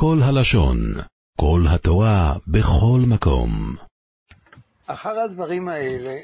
כל 0.00 0.18
הלשון, 0.22 0.78
כל 1.36 1.60
התורה, 1.70 2.34
בכל 2.46 3.00
מקום. 3.08 3.76
אחר 4.86 5.20
הדברים 5.20 5.68
האלה, 5.68 6.18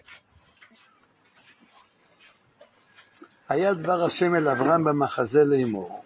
היה 3.48 3.74
דבר 3.74 4.04
השם 4.04 4.34
אל 4.34 4.48
אברהם 4.48 4.84
במחזה 4.84 5.45
לאמור. 5.45 6.04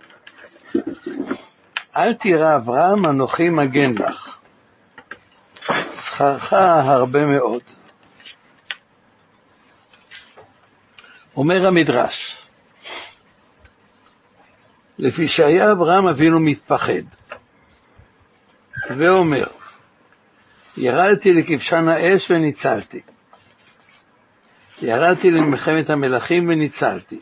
אל 1.96 2.14
תירא 2.14 2.56
אברהם, 2.56 3.06
אנוכי 3.06 3.50
מגן 3.50 3.92
לך. 3.92 4.38
שכרך 5.94 6.52
הרבה 6.52 7.26
מאוד. 7.26 7.62
אומר 11.36 11.66
המדרש, 11.66 12.46
לפי 14.98 15.28
שהיה 15.28 15.72
אברהם 15.72 16.06
אבינו 16.06 16.40
מתפחד, 16.40 17.18
ואומר, 18.96 19.46
ירדתי 20.76 21.32
לכבשן 21.32 21.88
האש 21.88 22.30
וניצלתי. 22.30 23.00
ירדתי 24.82 25.30
למלחמת 25.30 25.90
המלכים 25.90 26.48
וניצלתי. 26.48 27.20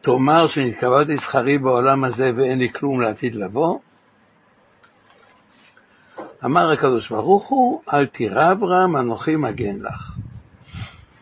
תאמר 0.00 0.46
שנתקבלתי 0.46 1.16
שכרי 1.16 1.58
בעולם 1.58 2.04
הזה 2.04 2.32
ואין 2.36 2.58
לי 2.58 2.72
כלום 2.72 3.00
לעתיד 3.00 3.34
לבוא? 3.34 3.78
אמר 6.44 6.72
הקדוש 6.72 7.08
ברוך 7.08 7.48
הוא, 7.48 7.82
אל 7.92 8.06
תירא 8.06 8.52
אברהם, 8.52 8.96
אנוכי 8.96 9.36
מגן 9.36 9.76
לך. 9.80 10.12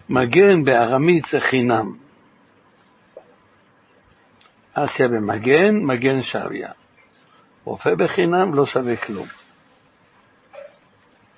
מגן 0.09 0.65
בארמית 0.65 1.25
זה 1.25 1.41
חינם. 1.41 1.97
אסיה 4.75 5.09
במגן, 5.09 5.77
מגן 5.77 6.23
שוויה. 6.23 6.71
רופא 7.65 7.95
בחינם 7.95 8.55
לא 8.55 8.67
שווה 8.67 8.97
כלום. 8.97 9.27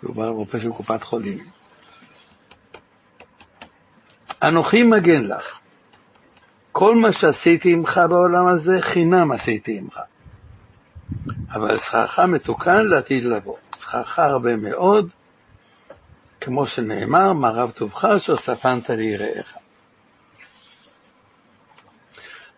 בא 0.03 0.25
רופא 0.25 0.59
של 0.59 0.73
קופת 0.73 1.03
חולים. 1.03 1.47
אנוכי 4.43 4.83
מגן 4.83 5.25
לך. 5.25 5.59
כל 6.73 6.97
מה 6.97 7.13
שעשיתי 7.13 7.73
עמך 7.73 8.01
בעולם 8.09 8.47
הזה, 8.47 8.83
חינם 8.83 9.33
עשיתי 9.33 9.79
עמך. 9.79 10.01
אבל 11.51 11.79
שכרך 11.79 12.19
מתוקן 12.19 12.87
לעתיד 12.87 13.25
לבוא. 13.25 13.57
שכרך 13.79 14.19
הרבה 14.19 14.57
מאוד, 14.57 15.11
כמו 16.41 16.67
שנאמר, 16.67 17.33
מה 17.33 17.51
רב 17.51 17.71
טובך 17.71 18.05
אשר 18.05 18.37
ספנת 18.37 18.91
ליראיך. 18.91 19.55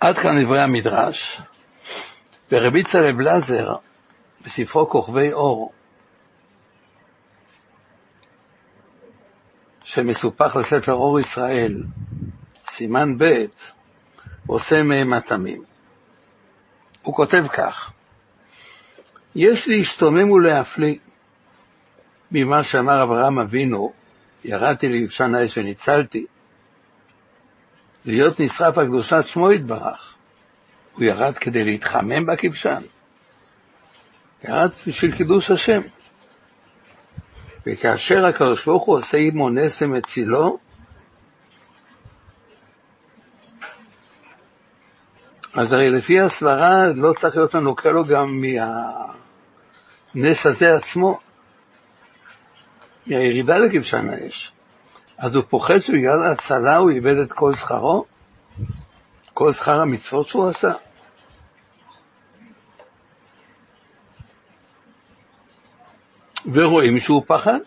עד 0.01 0.19
כאן 0.19 0.45
דברי 0.45 0.61
המדרש, 0.61 1.41
ורבי 2.53 2.83
צלב 2.83 3.21
לזר, 3.21 3.75
בספרו 4.45 4.89
כוכבי 4.89 5.33
אור, 5.33 5.73
שמסופח 9.83 10.57
לספר 10.57 10.93
אור 10.93 11.21
ישראל, 11.21 11.83
סימן 12.71 13.19
ב', 13.19 13.45
עושה 14.47 14.83
מהם 14.83 15.13
התמים. 15.13 15.63
הוא 17.03 17.15
כותב 17.15 17.45
כך: 17.49 17.93
יש 19.35 19.69
להשתומם 19.69 20.31
ולהפליא 20.31 20.97
ממה 22.31 22.63
שאמר 22.63 23.03
אברהם 23.03 23.39
אבינו, 23.39 23.93
ירדתי 24.45 24.89
ליבשן 24.89 25.35
האש 25.35 25.59
וניצלתי, 25.59 26.27
להיות 28.05 28.41
נשרף 28.41 28.79
על 28.79 28.87
קדושת 28.87 29.23
שמו 29.27 29.53
יתברך. 29.53 30.16
הוא 30.97 31.05
ירד 31.05 31.39
כדי 31.39 31.65
להתחמם 31.65 32.27
בכבשן. 32.27 32.83
ירד 34.45 34.71
בשביל 34.87 35.17
קידוש 35.17 35.51
השם. 35.51 35.81
וכאשר 37.67 38.25
הקדוש 38.25 38.65
ברוך 38.65 38.85
הוא 38.85 38.99
עושה 38.99 39.19
עמו 39.19 39.51
נס 39.51 39.83
ומצילו, 39.83 40.59
אז 45.55 45.73
הרי 45.73 45.91
לפי 45.91 46.21
הסברה 46.21 46.87
לא 46.87 47.13
צריך 47.13 47.37
להיות 47.37 47.55
לנו 47.55 47.77
כאלו 47.77 48.05
גם 48.05 48.41
מהנס 50.15 50.47
הזה 50.47 50.75
עצמו, 50.75 51.19
מהירידה 53.07 53.59
לכבשן 53.59 54.09
האש. 54.09 54.53
אז 55.19 55.35
הוא 55.35 55.45
פוחד 55.49 55.79
שבגלל 55.79 56.23
ההצלה 56.23 56.77
הוא 56.77 56.91
איבד 56.91 57.17
את 57.17 57.33
כל 57.33 57.55
שכרו? 57.55 58.05
כל 59.35 59.53
שכר 59.53 59.81
המצוות 59.81 60.27
שהוא 60.27 60.49
עשה? 60.49 60.73
ורואים 66.53 66.99
שהוא 66.99 67.23
פחד. 67.27 67.59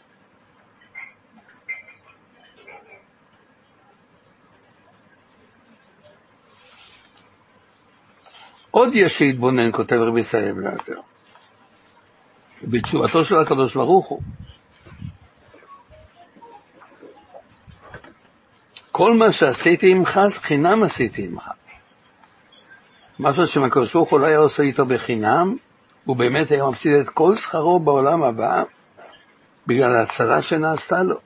עוד 8.71 8.95
יש 8.95 9.21
להתבונן, 9.21 9.71
כותב 9.71 9.95
רבי 9.95 10.23
סלב 10.23 10.59
לעזר, 10.59 10.99
בתשובתו 12.63 13.25
של 13.25 13.35
הקדוש 13.35 13.75
ברוך 13.75 14.07
הוא. 14.07 14.21
כל 18.91 19.13
מה 19.13 19.33
שעשיתי 19.33 19.91
עמך, 19.91 20.19
חינם 20.41 20.83
עשיתי 20.83 21.25
עמך. 21.25 21.49
משהו 23.19 23.47
שהקדוש 23.47 23.93
ברוך 23.93 24.09
הוא 24.09 24.19
לא 24.19 24.27
היה 24.27 24.37
עושה 24.37 24.63
איתו 24.63 24.85
בחינם, 24.85 25.57
הוא 26.09 26.15
באמת 26.15 26.51
היה 26.51 26.65
מפסיד 26.65 26.93
את 26.93 27.09
כל 27.09 27.35
שכרו 27.35 27.79
בעולם 27.79 28.23
הבא, 28.23 28.63
בגלל 29.67 29.95
ההצלה 29.95 30.41
שנעשתה 30.41 31.03
לו. 31.03 31.19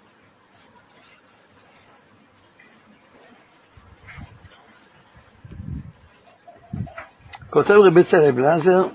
כותב 7.49 7.73
רבי 7.73 8.03
צלב 8.03 8.39
לזר, 8.39 8.87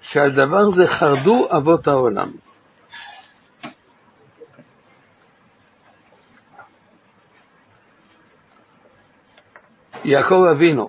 שעל 0.00 0.30
דבר 0.30 0.70
זה 0.70 0.86
חרדו 0.86 1.48
אבות 1.56 1.86
העולם. 1.88 2.28
יעקב 10.04 10.46
אבינו 10.50 10.88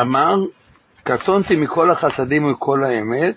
אמר, 0.00 0.36
קטונתי 1.02 1.56
מכל 1.56 1.90
החסדים 1.90 2.44
ומכל 2.44 2.84
האמת, 2.84 3.36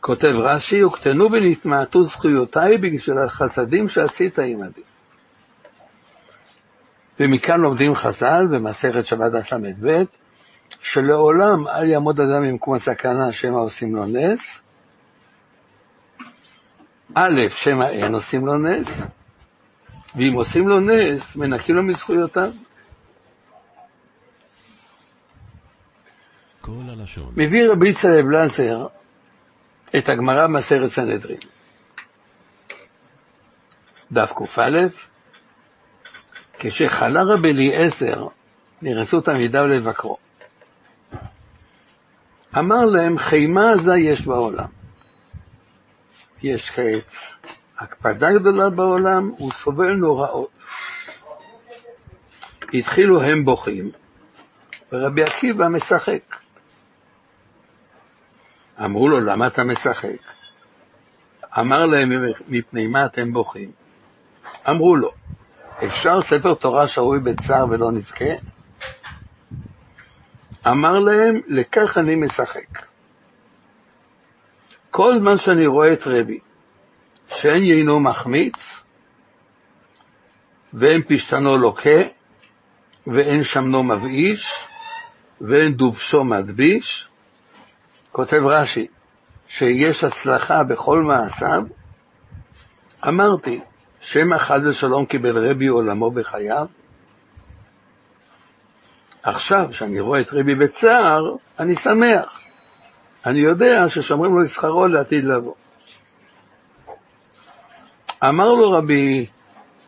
כותב 0.00 0.34
רש"י, 0.36 0.80
הוקטנו 0.80 1.32
ונתמעטו 1.32 2.04
זכויותיי 2.04 2.78
בגלל 2.78 3.24
החסדים 3.24 3.88
שעשית 3.88 4.38
עמדי. 4.38 4.80
ומכאן 7.20 7.60
לומדים 7.60 7.94
חז"ל 7.94 8.46
במסכת 8.50 9.06
שבת 9.06 9.52
ל"ב, 9.52 10.02
שלעולם 10.80 11.68
אל 11.68 11.84
יעמוד 11.84 12.20
אדם 12.20 12.42
במקום 12.42 12.74
הסכנה 12.74 13.32
שמא 13.32 13.56
עושים 13.56 13.96
לו 13.96 14.06
נס, 14.06 14.58
א', 17.14 17.40
שמא 17.50 17.84
אין 17.84 18.14
עושים 18.14 18.46
לו 18.46 18.56
נס, 18.56 19.02
ואם 20.16 20.32
עושים 20.32 20.68
לו 20.68 20.80
נס, 20.80 21.36
מנקים 21.36 21.76
לו 21.76 21.82
מזכויותיו. 21.82 22.52
מביא 27.36 27.70
רבי 27.70 27.92
צלב 27.92 28.30
לזר 28.30 28.86
את 29.96 30.08
הגמרא 30.08 30.46
במסכת 30.46 30.86
סנהדרין. 30.86 31.38
דף 34.12 34.32
קא, 34.32 34.68
כשחלה 36.58 37.22
רבי 37.22 37.50
אליעזר, 37.50 38.26
נכנסו 38.82 39.20
תלמידיו 39.20 39.66
לבקרו. 39.66 40.16
אמר 42.58 42.84
להם, 42.84 43.18
חימה 43.18 43.72
עזה 43.72 43.96
יש 43.96 44.26
בעולם. 44.26 44.66
יש 46.42 46.70
כעת 46.70 47.14
הקפדה 47.78 48.32
גדולה 48.32 48.70
בעולם, 48.70 49.32
הוא 49.38 49.52
סובל 49.52 49.92
נוראות. 49.92 50.50
התחילו 52.74 53.22
הם 53.22 53.44
בוכים, 53.44 53.90
ורבי 54.92 55.24
עקיבא 55.24 55.68
משחק. 55.68 56.36
אמרו 58.84 59.08
לו, 59.08 59.20
למה 59.20 59.46
אתה 59.46 59.64
משחק? 59.64 60.16
אמר 61.58 61.86
להם, 61.86 62.12
מפני 62.48 62.86
מה 62.86 63.06
אתם 63.06 63.32
בוכים? 63.32 63.70
אמרו 64.68 64.96
לו, 64.96 65.12
אפשר 65.84 66.22
ספר 66.22 66.54
תורה 66.54 66.88
שרוי 66.88 67.20
בצער 67.20 67.66
ולא 67.70 67.92
נבכה? 67.92 68.24
אמר 70.66 70.98
להם, 70.98 71.40
לכך 71.46 71.98
אני 71.98 72.14
משחק. 72.14 72.82
כל 74.90 75.18
זמן 75.18 75.38
שאני 75.38 75.66
רואה 75.66 75.92
את 75.92 76.06
רבי, 76.06 76.38
שאין 77.28 77.64
יינו 77.64 78.00
מחמיץ, 78.00 78.80
ואין 80.74 81.02
פשתנו 81.08 81.56
לוקה, 81.56 82.00
ואין 83.06 83.42
שמנו 83.42 83.82
מבאיש, 83.82 84.66
ואין 85.40 85.72
דובשו 85.72 86.24
מדביש. 86.24 87.08
כותב 88.18 88.42
רש"י, 88.46 88.86
שיש 89.48 90.04
הצלחה 90.04 90.64
בכל 90.64 91.02
מעשיו, 91.02 91.62
אמרתי, 93.08 93.60
שמא 94.00 94.38
חד 94.38 94.60
ושלום 94.66 95.06
קיבל 95.06 95.48
רבי 95.50 95.66
עולמו 95.66 96.10
בחייו. 96.10 96.66
עכשיו, 99.22 99.66
כשאני 99.70 100.00
רואה 100.00 100.20
את 100.20 100.32
רבי 100.32 100.54
בצער, 100.54 101.36
אני 101.58 101.76
שמח. 101.76 102.38
אני 103.26 103.38
יודע 103.38 103.88
ששומרים 103.88 104.34
לו 104.34 104.44
את 104.44 104.48
שכרו 104.48 104.86
לעתיד 104.86 105.24
לבוא. 105.24 105.54
אמר 108.24 108.54
לו 108.54 108.72
רבי 108.72 109.26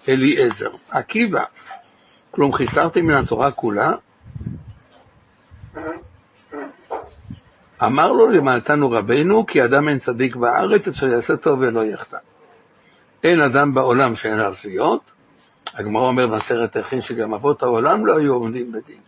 אליעזר, 0.08 0.70
עקיבא, 0.90 1.44
כלום 2.30 2.52
חיסרתי 2.52 3.02
מן 3.02 3.14
התורה 3.14 3.50
כולה? 3.50 3.92
אמר 7.82 8.12
לו 8.12 8.28
למעלתנו 8.28 8.90
רבנו, 8.90 9.46
כי 9.46 9.64
אדם 9.64 9.88
אין 9.88 9.98
צדיק 9.98 10.36
בארץ, 10.36 10.88
אשר 10.88 11.06
יעשה 11.06 11.36
טוב 11.36 11.58
ולא 11.60 11.84
יחטא. 11.84 12.16
אין 13.24 13.40
אדם 13.40 13.74
בעולם 13.74 14.16
שאין 14.16 14.32
עליו 14.32 14.54
זכויות. 14.54 15.10
הגמרא 15.74 16.06
אומר 16.06 16.26
בעשרת 16.26 16.76
הכין 16.76 17.00
שגם 17.00 17.34
אבות 17.34 17.62
העולם 17.62 18.06
לא 18.06 18.16
היו 18.18 18.34
עומדים 18.34 18.72
בדין. 18.72 19.00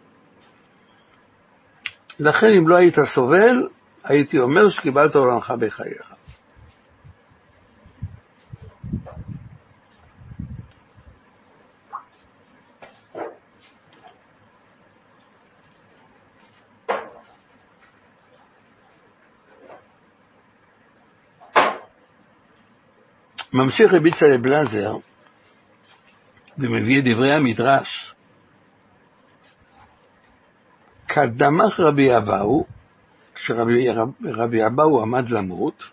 לכן 2.20 2.50
אם 2.50 2.68
לא 2.68 2.74
היית 2.74 3.00
סובל, 3.04 3.68
הייתי 4.04 4.38
אומר 4.38 4.68
שקיבלת 4.68 5.16
עולמך 5.16 5.50
בחייך. 5.58 6.11
ממשיך 23.52 23.94
רבי 23.94 24.10
צלב 24.10 24.42
בלזר 24.42 24.96
ומביא 26.58 26.98
את 26.98 27.04
דברי 27.04 27.32
המדרש. 27.32 28.14
קדמך 31.06 31.80
רבי 31.80 32.16
אבאו, 32.16 32.64
כשרבי 33.34 34.66
אבאו 34.66 35.02
עמד 35.02 35.30
למות, 35.30 35.84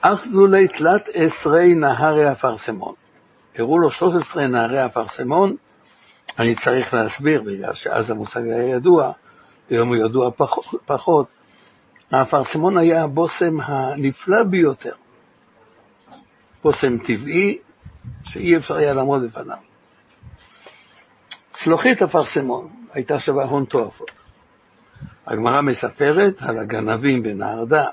אך 0.00 0.24
זולי 0.24 0.68
תלת 0.68 1.08
עשרי 1.14 1.74
נהרי 1.74 2.32
אפרסמון. 2.32 2.94
הראו 3.58 3.78
לו 3.78 3.90
13 3.90 4.46
נהרי 4.46 4.86
אפרסמון, 4.86 5.56
אני 6.38 6.54
צריך 6.54 6.94
להסביר, 6.94 7.42
בגלל 7.42 7.74
שאז 7.74 8.10
המושג 8.10 8.42
היה 8.44 8.68
ידוע, 8.68 9.12
היום 9.70 9.88
הוא 9.88 9.96
ידוע. 9.96 10.30
פחות. 10.86 11.26
האפרסמון 12.10 12.78
היה 12.78 13.04
הבושם 13.04 13.60
הנפלא 13.60 14.42
ביותר. 14.42 14.92
בושם 16.62 16.98
טבעי 16.98 17.58
שאי 18.24 18.56
אפשר 18.56 18.74
היה 18.74 18.94
לעמוד 18.94 19.22
בפניו. 19.22 19.56
צלוחית 21.52 22.02
אפרסמון 22.02 22.68
הייתה 22.92 23.18
שווה 23.18 23.44
הון 23.44 23.64
תועפות. 23.64 24.10
הגמרא 25.26 25.60
מספרת 25.60 26.42
על 26.42 26.58
הגנבים 26.58 27.22
בנהרדה, 27.22 27.86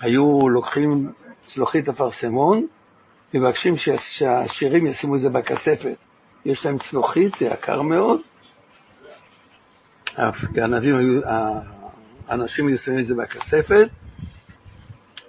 היו 0.00 0.48
לוקחים 0.48 1.12
צלוחית 1.44 1.88
אפרסמון, 1.88 2.66
מבקשים 3.34 3.74
שהשירים 3.98 4.86
ישימו 4.86 5.14
את 5.14 5.20
זה 5.20 5.30
בכספת. 5.30 5.96
יש 6.44 6.66
להם 6.66 6.78
צלוחית, 6.78 7.34
זה 7.40 7.46
יקר 7.46 7.82
מאוד. 7.82 8.20
הגנבים 10.16 10.96
היו, 10.96 11.20
האנשים 12.28 12.66
היו 12.66 12.78
שמים 12.78 12.98
את 12.98 13.06
זה 13.06 13.14
בכספת, 13.14 13.88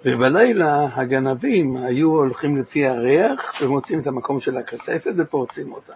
ובלילה 0.04 0.86
הגנבים 0.94 1.76
היו 1.76 2.08
הולכים 2.08 2.56
לפי 2.56 2.86
הריח 2.86 3.62
ומוצאים 3.62 4.00
את 4.00 4.06
המקום 4.06 4.40
של 4.40 4.56
הכספת 4.56 5.12
ופורצים 5.16 5.72
אותה. 5.72 5.92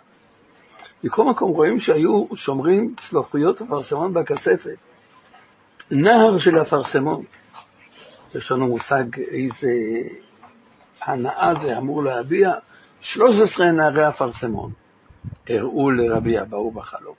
מכל 1.05 1.25
מקום 1.25 1.51
רואים 1.51 1.81
שהיו 1.81 2.27
שומרים 2.35 2.95
צלוחיות 3.01 3.63
אפרסמון 3.63 4.15
בכספת. 4.15 4.77
נהר 5.91 6.39
של 6.39 6.63
אפרסמון. 6.63 7.25
יש 8.35 8.53
לנו 8.53 8.67
מושג 8.67 9.05
איזה 9.19 9.73
הנאה 11.03 11.53
זה 11.61 11.79
אמור 11.79 12.03
להביע. 12.03 12.53
13 13.01 13.71
נערי 13.71 14.09
אפרסמון 14.09 14.73
הראו 15.49 15.91
לרבי 15.91 16.41
אבאו 16.41 16.71
בחלום. 16.71 17.15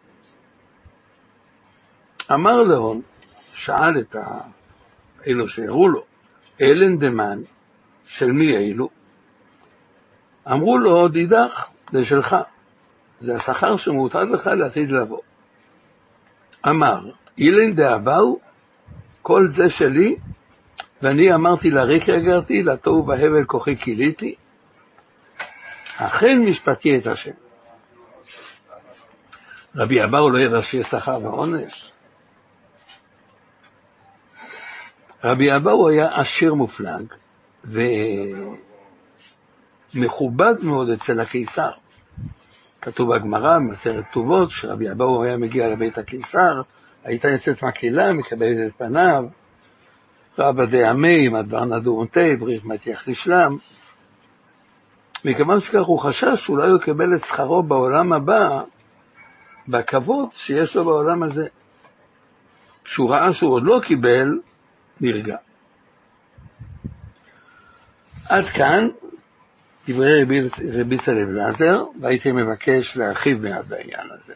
אמר 2.34 2.64
להון, 2.64 3.02
שאל 3.54 4.00
את 4.00 4.16
אלו 5.28 5.50
שהראו 5.50 5.88
לו, 5.88 6.04
אלן 6.62 6.98
דמן, 6.98 7.42
של 8.06 8.32
מי 8.32 8.58
אלו? 8.58 8.90
אמרו 10.52 10.78
לו, 10.78 11.08
דידך, 11.08 11.68
זה 11.92 12.06
שלך, 12.06 12.36
זה 13.20 13.36
השכר 13.36 13.78
שמותר 13.78 14.24
לך 14.24 14.48
לעתיד 14.48 14.92
לבוא. 14.92 15.22
אמר, 16.68 17.10
אילן 17.38 17.74
דאבאו, 17.74 18.40
כל 19.22 19.48
זה 19.48 19.70
שלי, 19.70 20.16
ואני 21.02 21.34
אמרתי 21.34 21.72
לריק 21.72 22.10
הגרתי, 22.10 22.64
לתוהו 22.64 23.04
בהבל 23.04 23.46
כוחי 23.46 23.78
כיליתי, 23.78 24.36
אכן 25.98 26.40
משפטי 26.40 26.98
את 26.98 27.08
השם. 27.08 27.32
רבי 29.76 30.04
אבאו 30.04 30.30
לא 30.30 30.40
ידע 30.40 30.62
שיש 30.62 30.88
שכר 30.88 31.20
ועונש. 31.24 31.93
רבי 35.24 35.56
אבאו 35.56 35.90
היה 35.90 36.20
עשיר 36.20 36.54
מופלג 36.54 37.06
ומכובד 39.96 40.56
מאוד 40.64 40.90
אצל 40.90 41.20
הקיסר. 41.20 41.72
כתוב 42.82 43.16
בגמרא, 43.16 43.58
במסכת 43.58 44.04
כתובות, 44.10 44.50
שרבי 44.50 44.92
אבאו 44.92 45.24
היה 45.24 45.38
מגיע 45.38 45.70
לבית 45.70 45.98
הקיסר, 45.98 46.62
הייתה 47.04 47.30
יוצאת 47.30 47.64
מקהלה, 47.64 48.14
מקבלת 48.14 48.68
את 48.68 48.74
פניו, 48.78 49.26
רבא 50.40 50.66
דעמי, 50.66 51.30
מדבר 51.30 51.66
נדורנטי, 51.66 52.36
בריך 52.36 52.66
מתיח 52.66 53.08
לשלם. 53.08 53.58
מכיוון 55.26 55.60
שכך 55.60 55.84
הוא 55.86 56.00
חשש 56.00 56.46
שאולי 56.46 56.70
הוא 56.70 56.80
יקבל 56.80 57.16
את 57.16 57.26
שכרו 57.26 57.64
בעולם 57.64 58.14
הבא, 58.14 58.62
בכבוד 59.68 60.30
שיש 60.32 60.76
לו 60.76 60.86
בעולם 60.86 61.24
הזה. 61.24 61.48
כשהוא 62.84 63.10
ראה 63.10 63.34
שהוא 63.34 63.52
עוד 63.52 63.64
לא 63.64 63.80
קיבל, 63.84 64.40
נרגע. 65.02 65.38
עד 68.30 68.46
כאן 68.46 68.88
דברי 69.88 70.24
רבי, 70.24 70.42
רבי 70.74 70.98
סלב 70.98 71.30
לזר, 71.30 71.86
והייתי 72.02 72.32
מבקש 72.32 72.98
להרחיב 72.98 73.50
מעט 73.50 73.66
בעניין 73.66 74.08
הזה. 74.12 74.34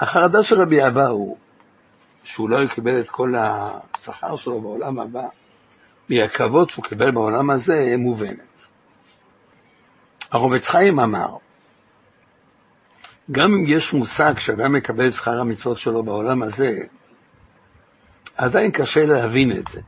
החרדה 0.00 0.42
של 0.42 0.60
רבי 0.60 0.86
אבא 0.86 1.06
הוא 1.06 1.36
שהוא 2.24 2.50
לא 2.50 2.62
יקבל 2.62 3.00
את 3.00 3.10
כל 3.10 3.34
השכר 3.36 4.36
שלו 4.36 4.60
בעולם 4.60 4.98
הבא, 5.00 5.24
מהכבוד 6.08 6.70
שהוא 6.70 6.84
קיבל 6.84 7.10
בעולם 7.10 7.50
הזה, 7.50 7.94
מובנת. 7.98 8.38
הרובץ 10.30 10.68
חיים 10.68 11.00
אמר, 11.00 11.36
גם 13.32 13.54
אם 13.54 13.64
יש 13.66 13.92
מושג 13.92 14.38
שאדם 14.38 14.72
מקבל 14.72 15.08
את 15.08 15.12
שכר 15.12 15.40
המצוות 15.40 15.78
שלו 15.78 16.02
בעולם 16.02 16.42
הזה, 16.42 16.78
עדיין 18.36 18.70
קשה 18.70 19.06
להבין 19.06 19.52
את 19.52 19.68
זה. 19.72 19.80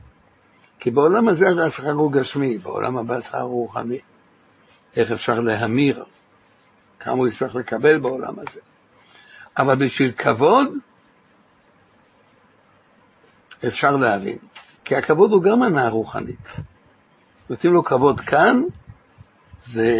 כי 0.79 0.91
בעולם 0.91 1.27
הזה 1.27 1.47
הרי 1.47 1.65
השכר 1.65 1.91
הוא 1.91 2.11
גשמי, 2.11 2.57
בעולם 2.57 2.97
הבא 2.97 3.15
השכר 3.15 3.41
הוא 3.41 3.61
רוחני. 3.61 3.99
איך 4.95 5.11
אפשר 5.11 5.39
להמיר 5.39 6.03
כמה 6.99 7.13
הוא 7.13 7.27
יצטרך 7.27 7.55
לקבל 7.55 7.99
בעולם 7.99 8.39
הזה. 8.39 8.59
אבל 9.57 9.75
בשביל 9.75 10.11
כבוד 10.11 10.67
אפשר 13.67 13.95
להבין. 13.95 14.37
כי 14.85 14.95
הכבוד 14.95 15.31
הוא 15.31 15.43
גם 15.43 15.59
מנה 15.59 15.89
רוחנית. 15.89 16.53
נותנים 17.49 17.73
לו 17.73 17.83
כבוד 17.83 18.21
כאן, 18.21 18.61
זה 19.63 19.93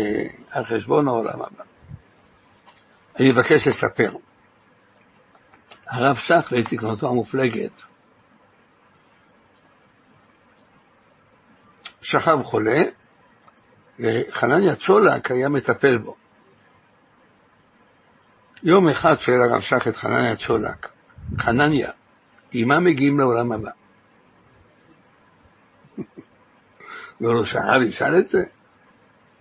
על 0.50 0.66
חשבון 0.66 1.08
העולם 1.08 1.42
הבא. 1.42 1.64
אני 3.20 3.32
מבקש 3.32 3.68
לספר. 3.68 4.16
הרב 5.88 6.16
שך, 6.16 6.48
לציקנותו 6.52 7.10
המופלגת, 7.10 7.72
שכב 12.06 12.40
חולה, 12.44 12.84
וחנניה 14.00 14.76
צ'ולק 14.76 15.32
היה 15.32 15.50
מטפל 15.50 15.98
בו. 15.98 16.16
יום 18.64 18.90
אחד 18.90 19.20
שואל 19.20 19.42
הרב 19.42 19.62
שך 19.62 19.88
את 19.88 19.96
חנניה 19.96 20.36
צ'ולק, 20.36 20.90
חנניה, 21.40 21.92
עם 22.52 22.68
מה 22.68 22.80
מגיעים 22.80 23.20
לעולם 23.20 23.52
הבא? 23.52 23.72
אומר 27.22 27.32
לו, 27.32 27.46
שהרב 27.46 27.82
ישאל 27.82 28.20
את 28.20 28.30
זה? 28.30 28.44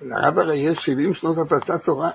לרב 0.01 0.39
הרי 0.39 0.57
יש 0.57 0.79
70 0.85 1.15
שנות 1.15 1.39
הפצת 1.39 1.85
תורה. 1.85 2.11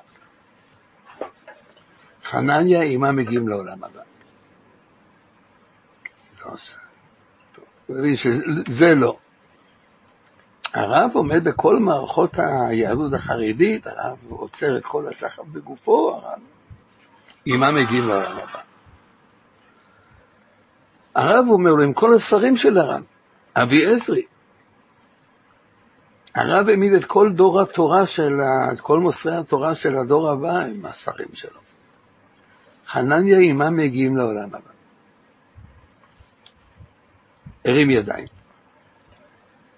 חנניה 2.24 2.82
עימה 2.82 3.12
מגיעים 3.12 3.48
לעולם 3.48 3.84
הבא. 3.84 4.02
לא, 6.42 6.52
טוב, 7.56 7.66
מבין 7.90 8.16
שזה 8.16 8.96
לא. 8.96 9.18
הרב 10.74 11.12
עומד 11.14 11.44
בכל 11.44 11.80
מערכות 11.80 12.40
היהדות 12.40 13.14
החרדית, 13.14 13.88
הרב 13.88 14.18
עוצר 14.30 14.78
את 14.78 14.86
כל 14.86 15.04
הסחף 15.08 15.44
בגופו, 15.52 16.16
הרב 16.16 16.40
עימה 17.46 17.72
מגיעים 17.72 18.08
לעולם 18.08 18.32
הבא. 18.32 18.60
הרב 21.16 21.46
אומר 21.50 21.72
לו, 21.72 21.84
עם 21.84 21.94
כל 21.94 22.14
הספרים 22.14 22.58
של 22.58 22.78
הרב, 22.78 23.04
אבי 23.56 23.86
עזרי, 23.86 24.26
הרב 26.36 26.70
העמיד 26.70 26.94
את 26.94 27.06
כל 27.06 27.32
דור 27.32 27.62
התורה 27.62 28.08
של, 28.08 28.34
את 28.74 28.80
כל 28.80 29.00
מוסרי 29.00 29.36
התורה 29.36 29.76
של 29.76 29.96
הדור 29.96 30.30
הבא 30.30 30.60
עם 30.60 30.86
הספרים 30.86 31.28
שלו. 31.34 31.60
חנניה 32.88 33.38
עימם 33.38 33.78
מגיעים 33.78 34.18
לעולם 34.18 34.48
הבא. 34.48 34.70
הרים 37.66 37.90
ידיים. 37.90 38.39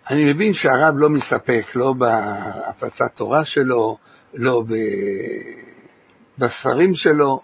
אני 0.10 0.34
מבין 0.34 0.54
שהרב 0.54 0.98
לא 0.98 1.10
מסתפק, 1.10 1.66
לא 1.76 1.94
בהפצת 1.94 3.16
תורה 3.16 3.46
שלו, 3.46 3.98
לא 4.34 4.64
בספרים 6.38 6.94
שלו. 6.94 7.42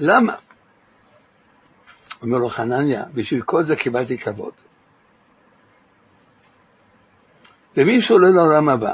למה? 0.00 0.34
אומר 2.22 2.38
לו 2.38 2.48
חנניה, 2.48 3.04
בשביל 3.14 3.42
כל 3.42 3.62
זה 3.62 3.76
קיבלתי 3.76 4.18
כבוד. 4.18 4.52
ומי 7.76 8.00
שעולה 8.00 8.30
לעולם 8.30 8.68
הבא 8.68 8.92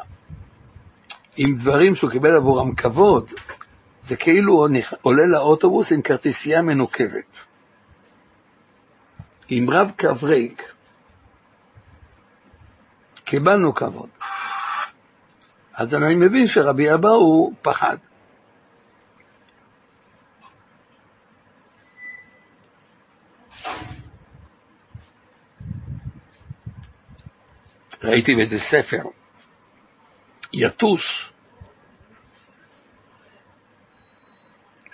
עם 1.36 1.56
דברים 1.56 1.94
שהוא 1.94 2.10
קיבל 2.10 2.36
עבורם 2.36 2.74
כבוד, 2.74 3.32
זה 4.04 4.16
כאילו 4.16 4.52
הוא 4.52 4.68
עולה 5.02 5.26
לאוטובוס 5.26 5.92
עם 5.92 6.02
כרטיסייה 6.02 6.62
מנוקבת. 6.62 7.44
עם 9.48 9.70
רב 9.70 9.90
קו 9.98 10.08
ריק. 10.22 10.72
קיבלנו 13.34 13.74
כבוד. 13.74 14.08
אז 15.74 15.94
אני 15.94 16.14
מבין 16.14 16.46
שרבי 16.46 16.94
אבאו 16.94 17.52
פחד. 17.62 17.96
ראיתי 28.04 28.34
באיזה 28.34 28.58
ספר, 28.58 29.02
יתוש, 30.52 31.32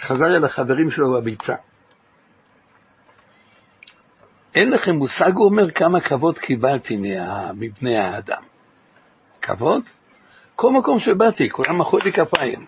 חזר 0.01 0.37
אל 0.37 0.45
החברים 0.45 0.91
שלו 0.91 1.13
בביצה. 1.13 1.55
אין 4.55 4.71
לכם 4.71 4.95
מושג, 4.95 5.33
הוא 5.35 5.45
אומר, 5.45 5.71
כמה 5.71 6.01
כבוד 6.01 6.39
קיבלתי 6.39 6.99
מבני 7.55 7.99
האדם. 7.99 8.43
כבוד? 9.43 9.83
כל 10.57 10.73
מקום 10.73 10.99
שבאתי, 10.99 11.51
כולם 11.51 11.79
מחאו 11.79 11.99
לי 12.05 12.13
כפיים. 12.13 12.67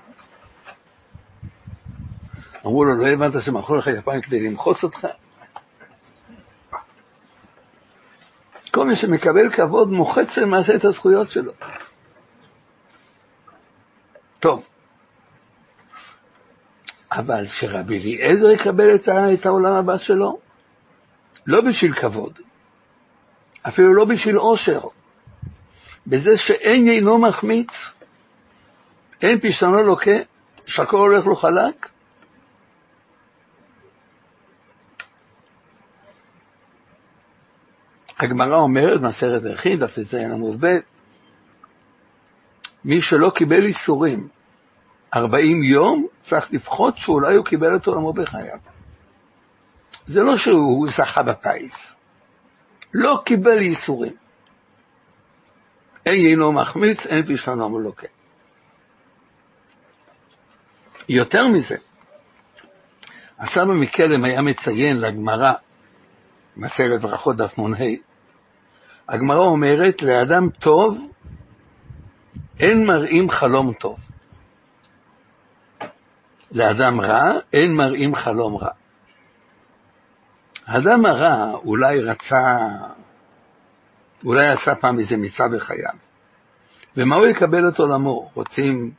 אמרו 2.66 2.84
לו, 2.84 2.94
לא 2.94 3.06
הבנת 3.06 3.42
שמחאו 3.42 3.76
לך 3.76 3.90
כפיים 4.00 4.20
כדי 4.20 4.48
למחוץ 4.48 4.84
אותך? 4.84 5.06
כל 8.70 8.86
מי 8.86 8.96
שמקבל 8.96 9.50
כבוד 9.50 9.92
מוחץ 9.92 10.38
למעשה 10.38 10.74
את 10.74 10.84
הזכויות 10.84 11.30
שלו. 11.30 11.52
טוב, 14.40 14.66
אבל 17.12 17.46
שרבי 17.46 17.98
אליעזר 17.98 18.50
יקבל 18.50 18.94
את, 18.94 19.46
העולם 19.46 19.74
הבא 19.74 19.98
שלו, 19.98 20.38
לא 21.46 21.61
בשביל 21.61 21.94
כבוד, 21.94 22.38
אפילו 23.68 23.94
לא 23.94 24.04
בשביל 24.04 24.37
עושר, 24.37 24.80
בזה 26.06 26.38
שאין 26.38 26.88
אינו 26.88 27.18
מחמיץ, 27.18 27.90
אין 29.22 29.40
פשענו 29.40 29.82
לוקה, 29.82 30.16
שהכל 30.66 30.96
הולך 30.96 31.26
לו 31.26 31.37
חלק, 31.37 31.88
הגמרא 38.18 38.56
אומרת, 38.56 39.00
מסרת 39.00 39.44
ערכין, 39.44 39.78
דף 39.78 39.94
ט"ז 39.94 40.14
עמוד 40.14 40.64
ב', 40.64 40.78
מי 42.84 43.02
שלא 43.02 43.32
קיבל 43.34 43.62
איסורים 43.62 44.28
40 45.14 45.62
יום, 45.62 46.06
צריך 46.22 46.52
לפחות 46.52 46.99
שאולי 46.99 47.37
הוא 47.37 47.44
קיבל 47.44 47.76
את 47.76 47.87
עולמו 47.87 48.12
בחייו. 48.12 48.58
זה 50.06 50.23
לא 50.23 50.37
שהוא 50.37 50.88
זכה 50.90 51.23
בפיס, 51.23 51.94
לא 52.94 53.23
קיבל 53.25 53.59
איסורים. 53.59 54.12
אין 56.06 56.21
יינו 56.21 56.52
מחמיץ, 56.52 57.06
אין 57.06 57.26
פשענו 57.26 57.68
מלוקה. 57.68 58.06
יותר 61.09 61.49
מזה, 61.49 61.76
הסבא 63.38 63.75
מקלם 63.75 64.25
היה 64.25 64.42
מציין 64.42 65.00
לגמרא, 65.00 65.52
מסרת 66.56 67.00
ברכות 67.00 67.37
דף 67.37 67.59
נ"ה, 67.59 67.85
הגמרא 69.09 69.38
אומרת, 69.38 70.02
לאדם 70.02 70.50
טוב 70.50 71.12
אין 72.61 72.87
מראים 72.87 73.30
חלום 73.30 73.73
טוב. 73.73 73.99
לאדם 76.52 77.00
רע 77.00 77.32
אין 77.52 77.75
מראים 77.75 78.14
חלום 78.14 78.56
רע. 78.56 78.71
האדם 80.66 81.07
הרע 81.07 81.52
אולי 81.64 82.00
רצה, 82.00 82.59
אולי 84.25 84.49
עשה 84.49 84.75
פעם 84.75 84.99
איזה 84.99 85.16
מצווה 85.16 85.49
בחייו. 85.49 85.90
ומה 86.97 87.16
הוא 87.16 87.26
יקבל 87.26 87.69
את 87.69 87.78
עולמו? 87.78 88.31
רוצים 88.35 88.90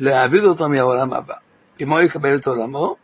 להעביד 0.00 0.44
אותו 0.44 0.68
מהעולם 0.68 1.12
הבא. 1.12 1.34
ומה 1.80 1.94
הוא 1.94 2.02
יקבל 2.02 2.36
את 2.36 2.46
עולמו? 2.46 2.96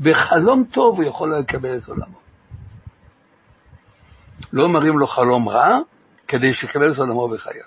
בחלום 0.00 0.64
טוב 0.64 0.96
הוא 0.96 1.04
יכול 1.04 1.34
לקבל 1.34 1.76
את 1.76 1.88
עולמו. 1.88 2.18
לא 4.52 4.68
מראים 4.68 4.98
לו 4.98 5.06
חלום 5.06 5.48
רע, 5.48 5.78
כדי 6.28 6.54
שיקבל 6.54 6.92
את 6.92 6.98
עולמו 6.98 7.28
בחייו. 7.28 7.64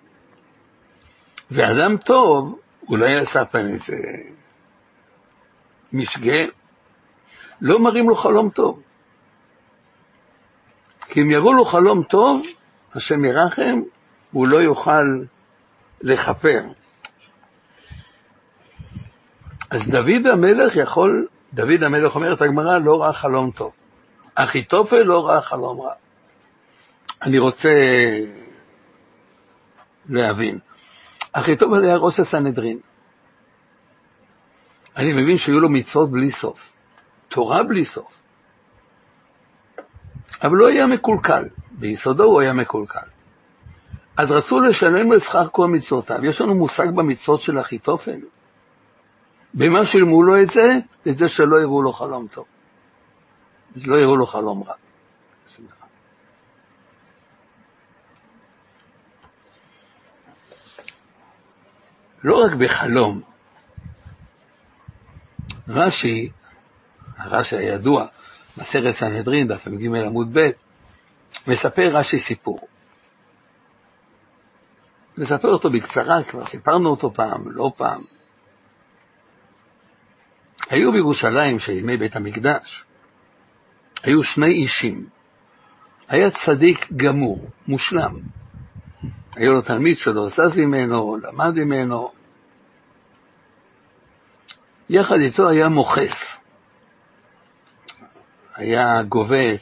ואדם 1.52 1.98
טוב, 1.98 2.60
אולי 2.90 3.18
עשה 3.18 3.46
פעם 3.46 3.66
איזה 3.66 3.98
משגה, 5.94 6.44
לא 7.62 7.80
מראים 7.80 8.10
לו 8.10 8.16
חלום 8.16 8.50
טוב. 8.50 8.82
כי 11.10 11.22
אם 11.22 11.32
יראו 11.32 11.54
לו 11.54 11.66
חלום 11.66 12.04
טוב, 12.04 12.42
השם 12.96 13.26
ירחם, 13.26 13.82
הוא 14.32 14.48
לא 14.48 14.58
יוכל 14.58 15.06
לכפר. 16.02 16.62
אז 19.70 19.88
דוד 19.88 20.26
המלך 20.34 20.76
יכול, 20.76 21.28
דוד 21.54 21.84
המלך 21.84 22.16
אומרת 22.16 22.42
הגמרא, 22.42 22.78
לא 22.78 23.02
ראה 23.02 23.14
חלום 23.14 23.52
טוב. 23.52 23.72
אחיתופל 24.36 25.04
לא 25.04 25.28
ראה 25.28 25.42
חלום 25.42 25.82
רע. 25.82 25.94
אני 27.22 27.38
רוצה 27.38 27.74
להבין. 30.10 30.60
אחיתופל 31.34 31.84
היה 31.84 31.98
ראש 31.98 32.20
הסנהדרין. 32.20 32.80
אני 34.98 35.14
מבין 35.14 35.38
שהיו 35.38 35.60
לו 35.60 35.70
מצוות 35.70 36.12
בלי 36.12 36.32
סוף, 36.32 36.72
תורה 37.28 37.64
בלי 37.64 37.86
סוף. 37.86 38.19
אבל 40.44 40.58
לא 40.58 40.68
היה 40.68 40.88
מקולקל, 40.88 41.44
ביסודו 41.72 42.24
הוא 42.24 42.42
היה 42.42 42.54
מקולקל. 42.54 43.08
אז 44.18 44.32
רצו 44.32 44.60
לשלם 44.60 45.12
לו 45.12 45.20
שכר 45.20 45.48
כל 45.48 45.68
מצוותיו. 45.68 46.26
יש 46.26 46.42
לנו 46.42 46.56
מושג 46.56 46.88
במצוות 46.96 47.42
של 47.42 47.60
אחיתופל. 47.60 48.20
במה 49.54 49.86
שילמו 49.86 50.24
לו 50.24 50.42
את 50.42 50.50
זה? 50.50 50.80
את 51.08 51.18
זה 51.18 51.30
שלא 51.30 51.62
יראו 51.62 51.82
לו 51.82 51.94
חלום 51.94 52.28
טוב. 52.28 52.46
לא 53.86 53.96
יראו 53.96 54.16
לו 54.16 54.26
חלום 54.26 54.64
רע. 54.64 54.74
לא 62.24 62.44
רק 62.46 62.52
בחלום. 62.52 63.22
רש"י, 65.68 66.30
הרש"י 67.18 67.56
הידוע, 67.56 68.06
מסרת 68.60 68.92
סנהדרין, 68.96 69.48
דף 69.48 69.68
מ"ג 69.68 69.96
עמוד 69.96 70.30
ב', 70.34 70.50
מספר 71.48 71.90
רש"י 71.94 72.20
סיפור. 72.20 72.68
נספר 75.18 75.48
אותו 75.48 75.70
בקצרה, 75.70 76.24
כבר 76.24 76.46
סיפרנו 76.46 76.90
אותו 76.90 77.14
פעם, 77.14 77.52
לא 77.52 77.72
פעם. 77.78 78.02
היו 80.70 80.92
בירושלים 80.92 81.60
של 81.60 81.72
ימי 81.72 81.98
בית 81.98 82.16
המקדש, 82.16 82.84
היו 84.04 84.24
שני 84.24 84.48
אישים. 84.48 85.10
היה 86.08 86.32
צדיק 86.32 86.88
גמור, 86.96 87.50
מושלם, 87.68 88.20
היה 89.36 89.50
לו 89.50 89.62
תלמיד 89.62 89.98
שלו, 89.98 90.30
זז 90.30 90.58
ממנו, 90.58 91.18
למד 91.24 91.60
ממנו. 91.60 92.12
יחד 94.90 95.16
איתו 95.16 95.50
היה 95.50 95.70
מוכס. 95.70 96.38
היה 98.60 99.04
גובה, 99.04 99.56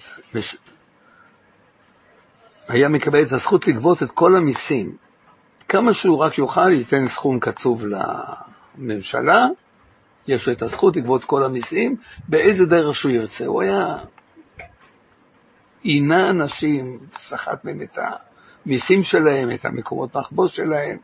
היה 2.67 2.89
מקבל 2.89 3.23
את 3.23 3.31
הזכות 3.31 3.67
לגבות 3.67 4.03
את 4.03 4.11
כל 4.11 4.35
המיסים. 4.35 4.97
כמה 5.69 5.93
שהוא 5.93 6.17
רק 6.17 6.37
יוכל, 6.37 6.71
ייתן 6.71 7.07
סכום 7.07 7.39
קצוב 7.39 7.83
לממשלה, 8.77 9.45
יש 10.27 10.47
לו 10.47 10.53
את 10.53 10.61
הזכות 10.61 10.95
לגבות 10.95 11.23
כל 11.23 11.43
המיסים, 11.43 11.95
באיזה 12.27 12.65
דרך 12.65 12.95
שהוא 12.95 13.11
ירצה. 13.11 13.45
הוא 13.45 13.61
היה 13.61 13.97
עינה 15.81 16.29
אנשים, 16.29 16.99
סחט 17.17 17.65
מהם 17.65 17.81
את 17.81 17.99
המיסים 18.65 19.03
שלהם, 19.03 19.51
את 19.51 19.65
המקומות 19.65 20.15
מחבוס 20.15 20.51
שלהם. 20.51 20.97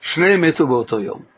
שניהם 0.00 0.40
מתו 0.40 0.66
באותו 0.66 1.00
יום. 1.00 1.31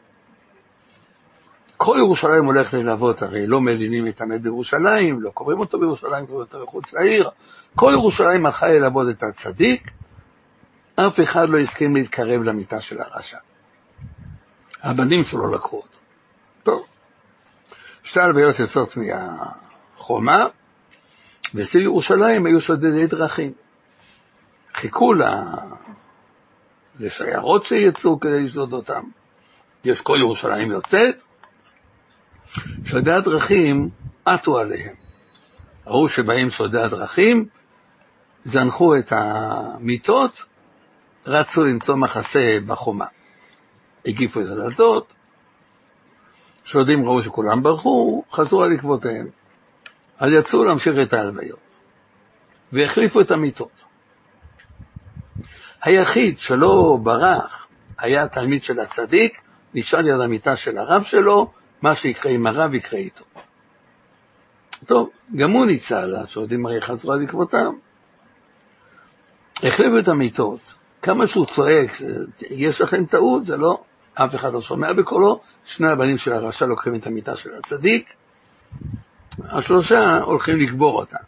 כל 1.77 1.97
ירושלים 1.99 2.45
הולך 2.45 2.75
ללוות, 2.75 3.23
הרי 3.23 3.47
לא 3.47 3.61
מלינים 3.61 4.07
את 4.07 4.21
המת 4.21 4.43
בירושלים, 4.43 5.23
לא 5.23 5.31
קוראים 5.31 5.61
אותו 5.61 5.79
בירושלים, 5.79 6.27
קוראים 6.27 6.47
אותו 6.47 6.63
מחוץ 6.63 6.93
לעיר. 6.93 7.31
כל 7.75 7.91
ירושלים 7.93 8.47
הלכה 8.47 8.69
ללוות 8.69 9.09
את 9.09 9.23
הצדיק, 9.23 9.91
אף 10.97 11.21
אחד 11.21 11.49
לא 11.49 11.59
הסכים 11.59 11.97
להתקרב 11.97 12.43
למיטה 12.43 12.81
של 12.81 12.97
הרשע. 13.01 13.39
הבנים 14.83 15.25
שלו 15.25 15.55
לקחו 15.55 15.77
אותו. 15.77 15.99
טוב, 16.63 16.87
שתי 18.03 18.21
הלוויות 18.21 18.59
יוצאות 18.59 18.97
מהחומה, 18.97 20.47
וסביב 21.55 21.83
ירושלים 21.83 22.47
היו 22.47 22.61
שודדי 22.61 23.07
דרכים. 23.07 23.53
חיכו 24.75 25.15
לה... 25.15 25.43
לשיירות 27.01 27.65
שיצאו 27.65 28.21
כדי 28.21 28.43
לשדוד 28.43 28.73
אותם. 28.73 29.03
יש 29.85 30.01
כל 30.01 30.17
ירושלים 30.21 30.71
יוצאת, 30.71 31.23
שודדי 32.85 33.13
הדרכים 33.13 33.91
עטו 34.25 34.59
עליהם. 34.59 34.95
ראו 35.87 36.09
שבאים 36.09 36.51
שודדי 36.51 36.81
הדרכים, 36.81 37.47
זנחו 38.45 38.97
את 38.97 39.13
המיטות, 39.13 40.43
רצו 41.27 41.65
למצוא 41.65 41.97
מחסה 41.97 42.59
בחומה. 42.67 43.07
הגיפו 44.07 44.41
את 44.41 44.47
הדלתות, 44.47 45.15
שודדים 46.65 47.05
ראו 47.05 47.23
שכולם 47.23 47.63
ברחו, 47.63 48.23
חזרו 48.33 48.63
על 48.63 48.73
עקבותיהם. 48.73 49.27
אז 50.19 50.33
יצאו 50.33 50.65
להמשיך 50.65 50.95
את 51.03 51.13
ההלוויות, 51.13 51.59
והחליפו 52.73 53.21
את 53.21 53.31
המיטות. 53.31 53.85
היחיד 55.83 56.39
שלא 56.39 56.99
ברח 57.03 57.67
היה 57.99 58.29
תלמיד 58.29 58.63
של 58.63 58.81
הצדיק, 58.81 59.41
נשאר 59.75 60.01
ליד 60.01 60.21
המיטה 60.21 60.57
של 60.57 60.79
הרב 60.79 61.03
שלו, 61.03 61.53
מה 61.83 61.95
שיקרה 61.95 62.33
עם 62.33 62.47
הרב 62.47 62.75
יקרה 62.75 62.99
איתו. 62.99 63.25
טוב, 64.87 65.11
גם 65.37 65.51
הוא 65.51 65.67
ניצל, 65.67 66.17
השודדים 66.17 66.67
הרי 66.67 66.81
חזרו 66.81 67.13
על 67.13 67.23
עקבותם. 67.23 67.73
החליפו 69.63 69.99
את 69.99 70.09
המיטות, 70.09 70.61
כמה 71.03 71.27
שהוא 71.27 71.47
צועק, 71.47 71.93
יש 72.51 72.81
לכם 72.81 73.05
טעות, 73.05 73.47
זה 73.47 73.57
לא, 73.57 73.83
אף 74.15 74.35
אחד 74.35 74.53
לא 74.53 74.61
שומע 74.61 74.93
בקולו, 74.93 75.41
שני 75.65 75.89
הבנים 75.89 76.19
של 76.19 76.33
הרשע 76.33 76.67
לוקחים 76.67 76.95
את 76.95 77.07
המיטה 77.07 77.37
של 77.37 77.51
הצדיק, 77.59 78.15
השלושה 79.45 80.19
הולכים 80.23 80.59
לקבור 80.59 80.99
אותה. 80.99 81.19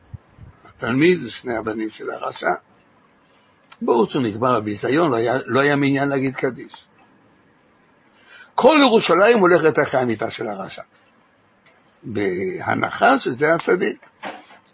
התלמיד 0.68 1.20
זה 1.20 1.30
שני 1.30 1.56
הבנים 1.56 1.90
של 1.90 2.10
הרשע, 2.10 2.52
ברור 3.82 4.06
שהוא 4.06 4.22
נקבר 4.22 4.60
בביזיון, 4.60 5.10
לא 5.10 5.16
היה, 5.16 5.38
לא 5.46 5.60
היה 5.60 5.76
מעניין 5.76 6.08
להגיד 6.08 6.36
קדיש. 6.36 6.86
כל 8.56 8.76
ירושלים 8.80 9.38
הולכת 9.38 9.78
אחרי 9.82 10.00
המיטה 10.00 10.30
של 10.30 10.48
הרשע. 10.48 10.82
בהנחה 12.02 13.18
שזה 13.18 13.54
הצדיק. 13.54 14.09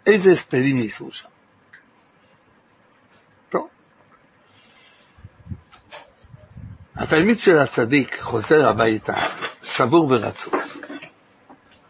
איזה 0.07 0.31
הספדים 0.31 0.77
ניסו 0.77 1.11
שם. 1.11 1.29
התלמיד 6.95 7.39
של 7.39 7.57
הצדיק 7.57 8.19
חוזר 8.21 8.67
הביתה, 8.69 9.13
שבור 9.63 10.07
ורצוץ. 10.11 10.77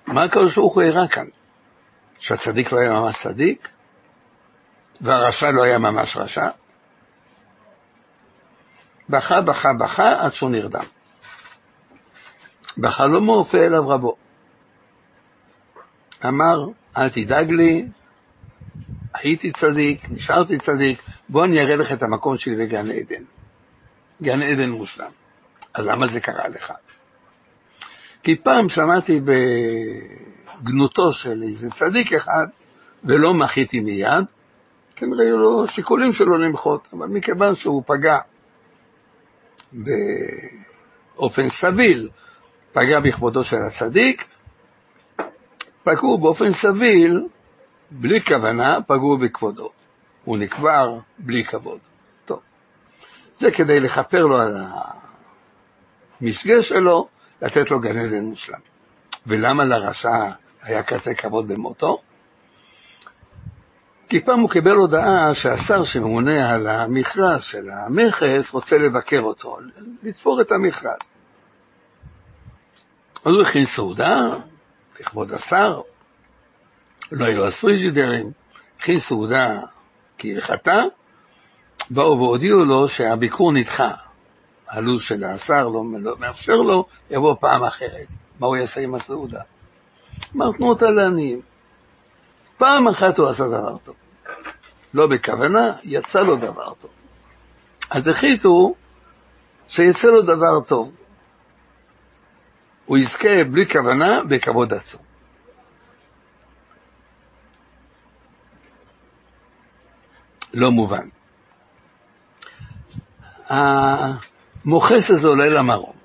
מה 0.07 0.23
הקדוש 0.23 0.55
ברוך 0.55 0.73
הוא 0.73 0.83
הראה 0.83 1.07
כאן? 1.07 1.25
שהצדיק 2.19 2.71
לא 2.71 2.77
היה 2.79 2.93
ממש 2.93 3.23
צדיק? 3.23 3.69
והרשע 5.01 5.51
לא 5.51 5.63
היה 5.63 5.77
ממש 5.77 6.17
רשע? 6.17 6.49
בכה, 9.09 9.41
בכה, 9.41 9.73
בכה, 9.73 10.25
עד 10.25 10.33
שהוא 10.33 10.49
נרדם. 10.49 10.85
בחלומו 12.77 13.35
הופיע 13.35 13.65
אליו 13.65 13.89
רבו. 13.89 14.15
אמר, 16.25 16.67
אל 16.97 17.09
תדאג 17.09 17.51
לי, 17.51 17.85
הייתי 19.13 19.51
צדיק, 19.51 20.09
נשארתי 20.09 20.57
צדיק, 20.57 21.01
בוא 21.29 21.45
אני 21.45 21.61
אראה 21.61 21.75
לך 21.75 21.91
את 21.91 22.03
המקום 22.03 22.37
שלי 22.37 22.55
בגן 22.55 22.91
עדן. 22.91 23.23
גן 24.21 24.41
עדן 24.41 24.69
מושלם. 24.69 25.11
אז 25.73 25.85
למה 25.85 26.07
זה 26.07 26.19
קרה 26.19 26.47
לך? 26.47 26.73
כי 28.23 28.35
פעם 28.35 28.69
שמעתי 28.69 29.21
בגנותו 30.61 31.13
של 31.13 31.43
איזה 31.43 31.69
צדיק 31.69 32.13
אחד, 32.13 32.47
ולא 33.03 33.33
מחיתי 33.33 33.79
מיד, 33.79 34.25
כנראה 34.95 35.25
היו 35.25 35.37
לו 35.37 35.67
שיקולים 35.67 36.13
שלו 36.13 36.37
למחות, 36.37 36.93
אבל 36.93 37.07
מכיוון 37.07 37.55
שהוא 37.55 37.83
פגע 37.85 38.19
באופן 39.73 41.49
סביל, 41.49 42.09
פגע 42.73 42.99
בכבודו 42.99 43.43
של 43.43 43.57
הצדיק, 43.57 44.27
פגעו 45.83 46.17
באופן 46.17 46.53
סביל, 46.53 47.27
בלי 47.91 48.21
כוונה, 48.21 48.77
פגעו 48.87 49.17
בכבודו. 49.17 49.69
הוא 50.23 50.37
נקבר 50.37 50.99
בלי 51.17 51.43
כבוד. 51.43 51.79
טוב. 52.25 52.39
זה 53.35 53.51
כדי 53.51 53.79
לכפר 53.79 54.25
לו 54.25 54.37
על 54.37 54.57
המשגה 56.21 56.63
שלו, 56.63 57.07
לתת 57.41 57.71
לו 57.71 57.79
גן 57.79 57.97
עדן 57.97 58.25
מושלם. 58.25 58.59
ולמה 59.27 59.63
לרשע 59.63 60.29
היה 60.63 60.83
כזה 60.83 61.15
כבוד 61.15 61.47
במותו? 61.47 62.01
כי 64.09 64.21
פעם 64.21 64.39
הוא 64.39 64.49
קיבל 64.49 64.75
הודעה 64.75 65.35
שהשר 65.35 65.83
שממונה 65.83 66.49
על 66.53 66.67
המכרז 66.67 67.43
של 67.43 67.69
המכס 67.69 68.53
רוצה 68.53 68.77
לבקר 68.77 69.19
אותו, 69.19 69.57
לתפור 70.03 70.41
את 70.41 70.51
המכרז. 70.51 71.12
אז 73.25 73.33
הוא 73.33 73.41
הכין 73.41 73.65
סעודה 73.65 74.29
לכבוד 74.99 75.33
השר, 75.33 75.81
לא 77.11 77.25
היו 77.25 77.47
אז 77.47 77.55
פריג'ידרים, 77.55 78.31
הכין 78.79 78.99
סעודה 78.99 79.59
כהלכתה, 80.17 80.83
באו 81.89 82.19
והודיעו 82.19 82.65
לו 82.65 82.89
שהביקור 82.89 83.51
נדחה. 83.51 83.91
הלו"ז 84.69 85.01
של 85.01 85.23
השר 85.23 85.67
לא, 85.67 85.83
לא 85.99 86.15
מאפשר 86.19 86.55
לו, 86.55 86.85
יבוא 87.09 87.35
פעם 87.39 87.63
אחרת. 87.63 88.07
מה 88.39 88.47
הוא 88.47 88.57
יעשה 88.57 88.81
עם 88.81 88.95
הסעודה? 88.95 89.39
אמר, 90.35 90.51
תנו 90.51 90.69
אותה 90.69 90.91
לעניים. 90.91 91.41
פעם 92.57 92.87
אחת 92.87 93.17
הוא 93.17 93.27
עשה 93.27 93.47
דבר 93.47 93.77
טוב. 93.77 93.95
לא 94.93 95.07
בכוונה, 95.07 95.73
יצא 95.83 96.21
לו 96.21 96.35
דבר 96.35 96.73
טוב. 96.81 96.91
אז 97.89 98.07
החליטו 98.07 98.75
שיצא 99.67 100.07
לו 100.07 100.21
דבר 100.21 100.61
טוב. 100.67 100.91
הוא 102.85 102.97
יזכה 102.97 103.43
בלי 103.51 103.69
כוונה 103.69 104.23
בכבוד 104.23 104.73
עצום. 104.73 105.01
לא 110.53 110.71
מובן. 110.71 111.07
המוכס 113.47 115.09
הזה 115.09 115.27
עולה 115.27 115.49
למרום. 115.49 115.95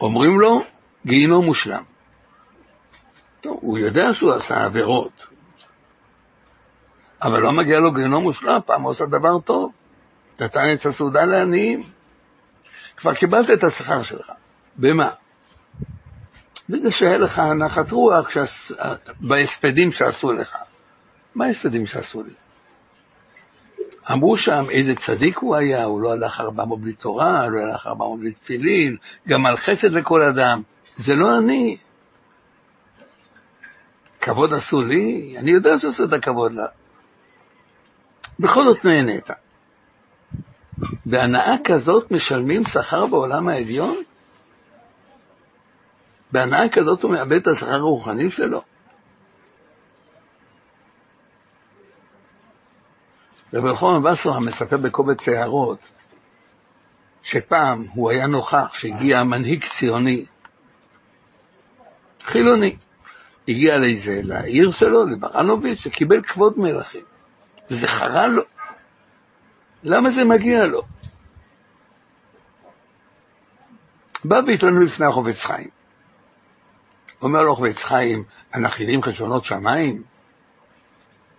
אומרים 0.00 0.40
לו, 0.40 0.64
גיהינום 1.06 1.44
מושלם. 1.44 1.82
טוב, 3.40 3.58
הוא 3.60 3.78
יודע 3.78 4.14
שהוא 4.14 4.32
עשה 4.32 4.64
עבירות, 4.64 5.26
אבל 7.22 7.40
לא 7.40 7.52
מגיע 7.52 7.80
לו 7.80 7.92
גיהנום 7.92 8.22
מושלם, 8.22 8.60
פעם 8.66 8.82
הוא 8.82 8.90
עושה 8.90 9.06
דבר 9.06 9.40
טוב. 9.40 9.72
נתן 10.40 10.72
את 10.72 10.86
הסעודה 10.86 11.24
לעניים. 11.24 11.90
כבר 12.96 13.14
קיבלת 13.14 13.50
את 13.50 13.64
השכר 13.64 14.02
שלך. 14.02 14.32
במה? 14.78 15.10
בזה 16.68 16.90
שהיה 16.90 17.18
לך 17.18 17.38
נחת 17.38 17.90
רוח 17.90 18.30
שעש... 18.30 18.72
בהספדים 19.20 19.92
שעשו 19.92 20.32
לך. 20.32 20.56
מה 21.34 21.44
ההספדים 21.44 21.86
שעשו 21.86 22.22
לי? 22.22 22.32
אמרו 24.12 24.36
שם 24.36 24.66
איזה 24.70 24.94
צדיק 24.94 25.38
הוא 25.38 25.56
היה, 25.56 25.84
הוא 25.84 26.00
לא 26.00 26.12
הלך 26.12 26.40
ארבע 26.40 26.64
מאות 26.64 26.80
בלי 26.80 26.92
תורה, 26.92 27.46
לא 27.46 27.58
הלך 27.58 27.86
ארבע 27.86 28.04
מאות 28.04 28.20
בלי 28.20 28.32
תפילין, 28.32 28.96
גם 29.28 29.46
על 29.46 29.56
חסד 29.56 29.92
לכל 29.92 30.22
אדם. 30.22 30.62
זה 30.96 31.14
לא 31.14 31.38
אני. 31.38 31.76
כבוד 34.20 34.54
עשו 34.54 34.82
לי? 34.82 35.34
אני 35.38 35.50
יודע 35.50 35.78
שעשו 35.78 36.04
את 36.04 36.12
הכבוד 36.12 36.52
לה. 36.52 36.66
בכל 38.38 38.64
זאת 38.64 38.84
נהנית. 38.84 39.30
בהנאה 41.06 41.54
כזאת 41.64 42.10
משלמים 42.10 42.64
שכר 42.64 43.06
בעולם 43.06 43.48
העליון? 43.48 44.02
בהנאה 46.32 46.68
כזאת 46.68 47.02
הוא 47.02 47.10
מאבד 47.10 47.32
את 47.32 47.46
השכר 47.46 47.74
הרוחני 47.74 48.30
שלו? 48.30 48.62
רבי 53.54 53.68
אלחון 53.68 54.06
וסרם 54.06 54.44
מספר 54.44 54.76
בקובץ 54.76 55.28
הערות 55.28 55.88
שפעם 57.22 57.86
הוא 57.94 58.10
היה 58.10 58.26
נוכח 58.26 58.74
שהגיע 58.74 59.24
מנהיג 59.24 59.64
ציוני, 59.64 60.24
חילוני, 62.22 62.76
הגיע 63.48 63.78
לאיזה, 63.78 64.20
לעיר 64.24 64.70
שלו, 64.70 65.06
לברנוביץ', 65.06 65.78
שקיבל 65.78 66.22
כבוד 66.22 66.58
מלכים, 66.58 67.04
וזה 67.70 67.86
חרה 67.86 68.26
לו. 68.26 68.42
למה 69.84 70.10
זה 70.10 70.24
מגיע 70.24 70.66
לו? 70.66 70.82
בא 74.24 74.40
והתלונן 74.46 74.82
לפני 74.82 75.06
החופץ 75.06 75.42
חיים. 75.42 75.77
אומר 77.22 77.42
לו 77.42 77.56
חופץ 77.56 77.84
חיים, 77.84 78.24
אנחנו 78.54 78.80
יודעים 78.80 79.02
חשבונות 79.02 79.44
שמיים? 79.44 80.02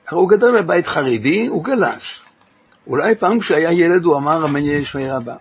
הוא 0.10 0.30
גדל 0.30 0.62
בבית 0.62 0.88
חרדי, 0.88 1.48
הוא 1.48 1.63
גלש. 1.63 2.24
אולי 2.88 3.15
פעם 3.15 3.39
כשהיה 3.39 3.72
ילד 3.72 4.04
הוא 4.04 4.18
אמר 4.18 4.46
אמן 4.46 4.65
יהיה 4.65 4.86
שמי 4.86 5.10
רבה. 5.10 5.36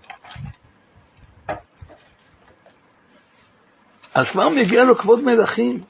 אז 4.15 4.31
כבר 4.31 4.49
מגיע 4.49 4.85
לו 4.85 4.99
כבוד 4.99 5.21
מלכים. 5.21 5.81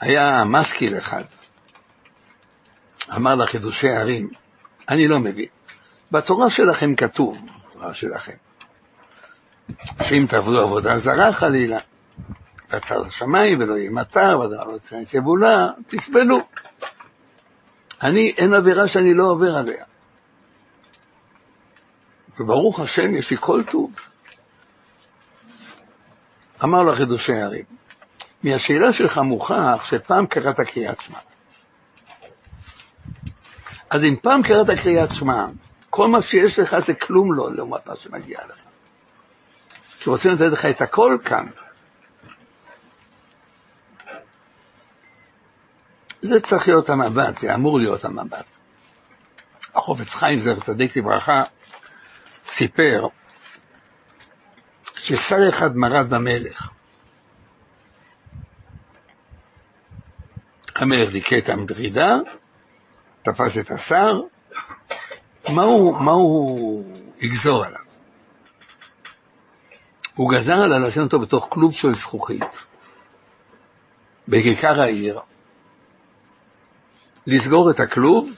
היה 0.00 0.44
משכיל 0.46 0.98
אחד, 0.98 1.24
אמר 3.16 3.34
לחידושי 3.34 3.90
ערים, 3.90 4.30
אני 4.88 5.08
לא 5.08 5.18
מבין, 5.18 5.46
בתורה 6.10 6.50
שלכם 6.50 6.94
כתוב, 6.94 7.38
בתורה 7.70 7.94
שלכם, 7.94 8.36
שאם 10.02 10.26
תעבדו 10.28 10.60
עבודה 10.60 10.98
זרה 10.98 11.32
חלילה, 11.32 11.78
בצד 12.70 13.00
השמיים 13.06 13.60
ולא 13.60 13.74
יהיה 13.74 13.90
מטר, 13.90 14.40
ודבר 14.40 14.64
לא 14.64 14.78
תהיה 14.78 15.02
יבולה, 15.14 15.68
תסבלו. 15.86 16.38
אני, 18.02 18.34
אין 18.36 18.54
עבירה 18.54 18.88
שאני 18.88 19.14
לא 19.14 19.24
עובר 19.24 19.56
עליה. 19.56 19.84
וברוך 22.40 22.80
השם, 22.80 23.14
יש 23.14 23.30
לי 23.30 23.36
כל 23.40 23.62
טוב. 23.70 23.96
אמר 26.64 26.82
לו 26.82 26.94
חידושי 26.94 27.32
הערים, 27.32 27.64
מהשאלה 28.42 28.92
שלך 28.92 29.18
מוכח 29.18 29.84
שפעם 29.84 30.26
קראת 30.26 30.60
קריאת 30.60 31.00
שמע. 31.00 31.18
אז 33.90 34.04
אם 34.04 34.16
פעם 34.22 34.42
קראת 34.42 34.70
קריאת 34.70 35.14
שמע, 35.14 35.46
כל 35.90 36.08
מה 36.08 36.22
שיש 36.22 36.58
לך 36.58 36.78
זה 36.78 36.94
כלום 36.94 37.32
לא 37.32 37.54
לעומת 37.54 37.86
מה 37.86 37.96
שמגיע 37.96 38.38
לך. 38.44 38.56
כי 39.98 40.10
רוצים 40.10 40.30
לתת 40.30 40.52
לך 40.52 40.66
את 40.66 40.80
הכל 40.80 41.18
כאן. 41.24 41.46
זה 46.22 46.40
צריך 46.40 46.68
להיות 46.68 46.90
המבט, 46.90 47.38
זה 47.38 47.54
אמור 47.54 47.78
להיות 47.78 48.04
המבט. 48.04 48.44
החופץ 49.74 50.14
חיים 50.14 50.40
זכר 50.40 50.60
צדיק 50.60 50.96
לברכה 50.96 51.42
סיפר 52.46 53.06
ששר 54.96 55.48
אחד 55.48 55.76
מרד 55.76 56.10
במלך. 56.10 56.70
המלך 60.76 61.10
דיכא 61.10 61.38
את 61.38 61.48
המדרידה, 61.48 62.16
תפס 63.22 63.58
את 63.58 63.70
השר, 63.70 64.20
מה 65.50 65.62
הוא, 65.62 66.00
מה 66.00 66.12
הוא 66.12 66.84
יגזור 67.20 67.64
עליו? 67.64 67.80
הוא 70.14 70.30
גזר 70.32 70.62
עליו 70.62 70.78
לשים 70.80 71.02
אותו 71.02 71.20
בתוך 71.20 71.46
כלוב 71.48 71.72
של 71.72 71.94
זכוכית, 71.94 72.64
בכיכר 74.28 74.80
העיר, 74.80 75.20
לסגור 77.26 77.70
את 77.70 77.80
הכלוב, 77.80 78.30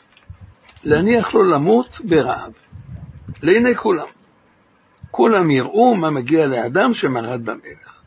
להניח 0.85 1.35
לו 1.35 1.43
למות 1.43 2.01
ברעב, 2.05 2.53
לעיני 3.43 3.75
כולם. 3.77 4.07
כולם 5.11 5.51
יראו 5.51 5.95
מה 5.95 6.11
מגיע 6.11 6.47
לאדם 6.47 6.95
שמרד 6.95 7.45
במלך. 7.45 8.03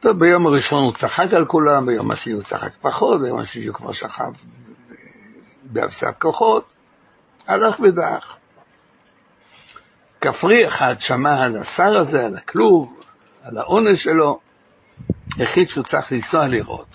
טוב, 0.00 0.18
ביום 0.18 0.46
הראשון 0.46 0.84
הוא 0.84 0.92
צחק 0.92 1.34
על 1.34 1.44
כולם, 1.44 1.86
ביום 1.86 2.10
השני 2.10 2.32
הוא 2.32 2.42
צחק 2.42 2.70
פחות, 2.80 3.20
ביום 3.20 3.38
השני 3.38 3.66
הוא 3.66 3.74
כבר 3.74 3.92
שכב 3.92 4.32
באפסת 5.62 6.14
כוחות, 6.18 6.72
הלך 7.46 7.80
ודעך. 7.80 8.36
כפרי 10.20 10.68
אחד 10.68 11.00
שמע 11.00 11.44
על 11.44 11.56
השר 11.56 11.96
הזה, 11.96 12.26
על 12.26 12.36
הכלוב, 12.36 13.00
על 13.42 13.58
העונש 13.58 14.02
שלו, 14.02 14.40
החליט 15.40 15.68
שהוא 15.68 15.84
צריך 15.84 16.12
לנסוע 16.12 16.48
לראות. 16.48 16.88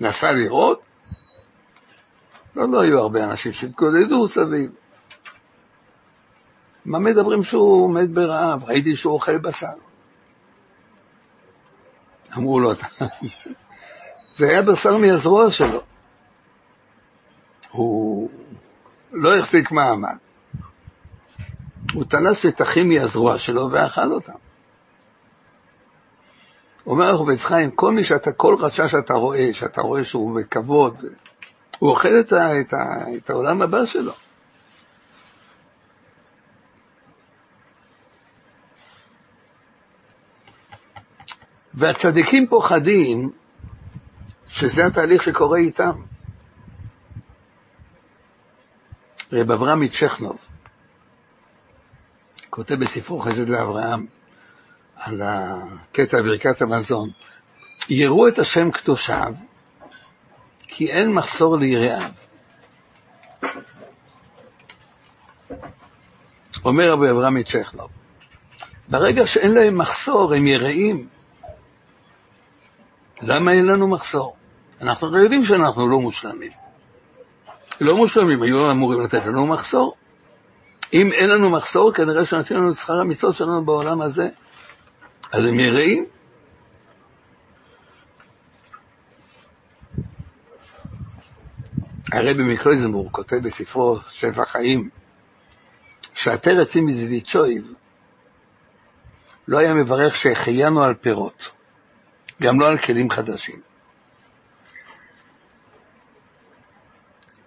נסע 0.00 0.32
לראות, 0.32 0.82
לא, 2.56 2.68
לא 2.68 2.80
היו 2.80 2.98
הרבה 2.98 3.24
אנשים 3.24 3.52
שהתגודדו 3.52 4.28
סביב. 4.28 4.70
מה 6.84 6.98
מדברים 6.98 7.42
שהוא 7.42 7.94
מת 7.94 8.10
ברעב? 8.10 8.64
ראיתי 8.64 8.96
שהוא 8.96 9.14
אוכל 9.14 9.38
בשר. 9.38 9.66
אמרו 12.36 12.60
לו, 12.60 12.72
זה 14.34 14.48
היה 14.48 14.62
בשר 14.62 14.96
מהזרוע 14.96 15.50
שלו. 15.50 15.80
הוא 17.70 18.30
לא 19.16 19.38
החזיק 19.38 19.70
מעמד. 19.70 20.16
הוא 21.92 22.04
תלש 22.04 22.42
שטחים 22.42 22.88
מהזרוע 22.88 23.38
שלו 23.38 23.68
ואכל 23.70 24.12
אותם. 24.12 24.32
אומר 26.86 27.14
החופץ 27.14 27.44
חיים, 27.44 27.70
כל 27.70 27.92
מי 27.92 28.04
שאתה, 28.04 28.32
כל 28.32 28.56
רשע 28.60 28.88
שאתה 28.88 29.14
רואה, 29.14 29.50
שאתה 29.52 29.80
רואה 29.80 30.04
שהוא 30.04 30.40
בכבוד, 30.40 31.04
הוא 31.78 31.90
אוכל 31.90 32.20
את, 32.20 32.32
ה, 32.32 32.60
את, 32.60 32.72
ה, 32.72 33.04
את 33.16 33.30
העולם 33.30 33.62
הבא 33.62 33.86
שלו. 33.86 34.12
והצדיקים 41.74 42.46
פוחדים 42.46 43.30
שזה 44.48 44.86
התהליך 44.86 45.22
שקורה 45.22 45.58
איתם. 45.58 46.15
רב 49.32 49.50
אברהם 49.50 49.80
מצ'כנוב 49.80 50.38
כותב 52.50 52.74
בספרו 52.74 53.18
חסד 53.18 53.48
לאברהם 53.48 54.06
על 54.96 55.22
הקטע 55.24 56.22
ברכת 56.22 56.62
המזון, 56.62 57.10
יראו 57.88 58.28
את 58.28 58.38
השם 58.38 58.70
קדושיו, 58.70 59.34
כי 60.66 60.90
אין 60.90 61.12
מחסור 61.12 61.56
ליראיו. 61.56 62.10
אומר 66.64 66.92
רבי 66.92 67.10
אברהם 67.10 67.34
מצ'כנוב, 67.34 67.90
ברגע 68.88 69.26
שאין 69.26 69.54
להם 69.54 69.78
מחסור, 69.78 70.34
הם 70.34 70.46
יראים. 70.46 71.08
למה 73.22 73.52
אין 73.52 73.66
לנו 73.66 73.88
מחסור? 73.88 74.36
אנחנו 74.80 75.18
יודעים 75.18 75.44
שאנחנו 75.44 75.88
לא 75.88 76.00
מושלמים. 76.00 76.65
לא 77.80 77.96
מושלמים, 77.96 78.42
היו 78.42 78.70
אמורים 78.70 79.00
לתת 79.00 79.26
לנו 79.26 79.46
מחסור. 79.46 79.96
אם 80.92 81.12
אין 81.12 81.30
לנו 81.30 81.50
מחסור, 81.50 81.92
כנראה 81.92 82.26
שנתנו 82.26 82.56
לנו 82.56 82.70
את 82.70 82.76
שכר 82.76 83.00
המצוות 83.00 83.34
שלנו 83.34 83.64
בעולם 83.64 84.00
הזה. 84.00 84.28
אז 85.32 85.44
הם 85.44 85.60
יראים. 85.60 86.04
הרבי 92.12 92.42
מקלויזנבורג 92.42 93.10
כותב 93.10 93.36
בספרו 93.36 93.98
שפע 94.10 94.44
חיים, 94.44 94.90
שהתרץ 96.14 96.76
עם 96.76 96.86
מזידיצ'ויב 96.86 97.72
לא 99.48 99.58
היה 99.58 99.74
מברך 99.74 100.16
שהחיינו 100.16 100.82
על 100.82 100.94
פירות, 100.94 101.50
גם 102.42 102.60
לא 102.60 102.68
על 102.68 102.78
כלים 102.78 103.10
חדשים. 103.10 103.60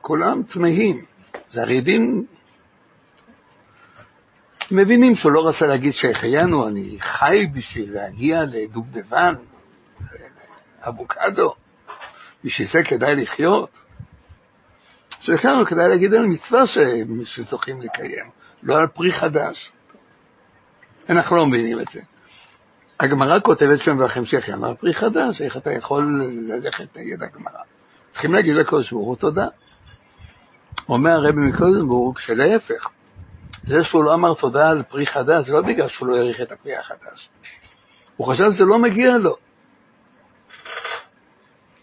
כולם 0.01 0.41
הרי 1.53 1.81
דין 1.81 2.25
מבינים 4.71 5.15
שהוא 5.15 5.31
לא 5.31 5.47
רצה 5.47 5.67
להגיד 5.67 5.93
שהחיינו, 5.93 6.67
אני 6.67 6.97
חי 6.99 7.47
בשביל 7.53 7.93
להגיע 7.93 8.43
לדובדבן, 8.45 9.33
אבוקדו, 10.81 11.53
בשביל 12.43 12.67
זה 12.67 12.83
כדאי 12.83 13.15
לחיות. 13.15 13.69
שהחיינו 15.19 15.65
כדאי 15.65 15.89
להגיד 15.89 16.13
על 16.13 16.25
מצווה 16.25 16.63
שזוכים 17.25 17.81
לקיים, 17.81 18.29
לא 18.63 18.77
על 18.77 18.87
פרי 18.87 19.11
חדש. 19.11 19.71
אנחנו 21.09 21.37
לא 21.37 21.45
מבינים 21.45 21.79
את 21.79 21.87
זה. 21.87 22.01
הגמרא 22.99 23.39
כותבת 23.39 23.79
שם 23.79 23.99
ולכם 23.99 24.25
שהחיינו 24.25 24.65
על 24.65 24.75
פרי 24.75 24.93
חדש, 24.93 25.41
איך 25.41 25.57
אתה 25.57 25.73
יכול 25.73 26.23
ללכת 26.47 26.97
נגד 26.97 27.23
הגמרא? 27.23 27.61
צריכים 28.11 28.33
להגיד 28.33 28.55
לקדוש 28.55 28.91
ברוך 28.91 29.07
הוא 29.07 29.15
תודה. 29.15 29.47
אומר 30.89 31.11
הרבי 31.11 31.41
מקודנבורג 31.41 32.17
שלהפך, 32.17 32.89
זה 33.63 33.83
שהוא 33.83 34.03
לא 34.03 34.13
אמר 34.13 34.33
תודה 34.33 34.69
על 34.69 34.83
פרי 34.83 35.05
חדש, 35.05 35.45
זה 35.45 35.53
לא 35.53 35.61
בגלל 35.61 35.87
שהוא 35.87 36.07
לא 36.07 36.15
העריך 36.15 36.41
את 36.41 36.51
הפרי 36.51 36.75
החדש. 36.75 37.29
הוא 38.17 38.27
חשב 38.27 38.51
שזה 38.51 38.65
לא 38.65 38.79
מגיע 38.79 39.17
לו. 39.17 39.35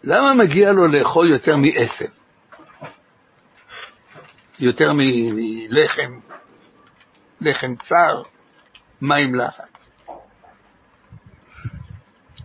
למה 0.05 0.35
מגיע 0.35 0.73
לו 0.73 0.87
לאכול 0.87 1.29
יותר 1.31 1.57
מעשר? 1.57 2.07
יותר 4.59 4.93
מלחם, 4.95 6.19
לחם 7.41 7.75
צר, 7.77 8.23
מים 9.01 9.35
לחץ. 9.35 9.91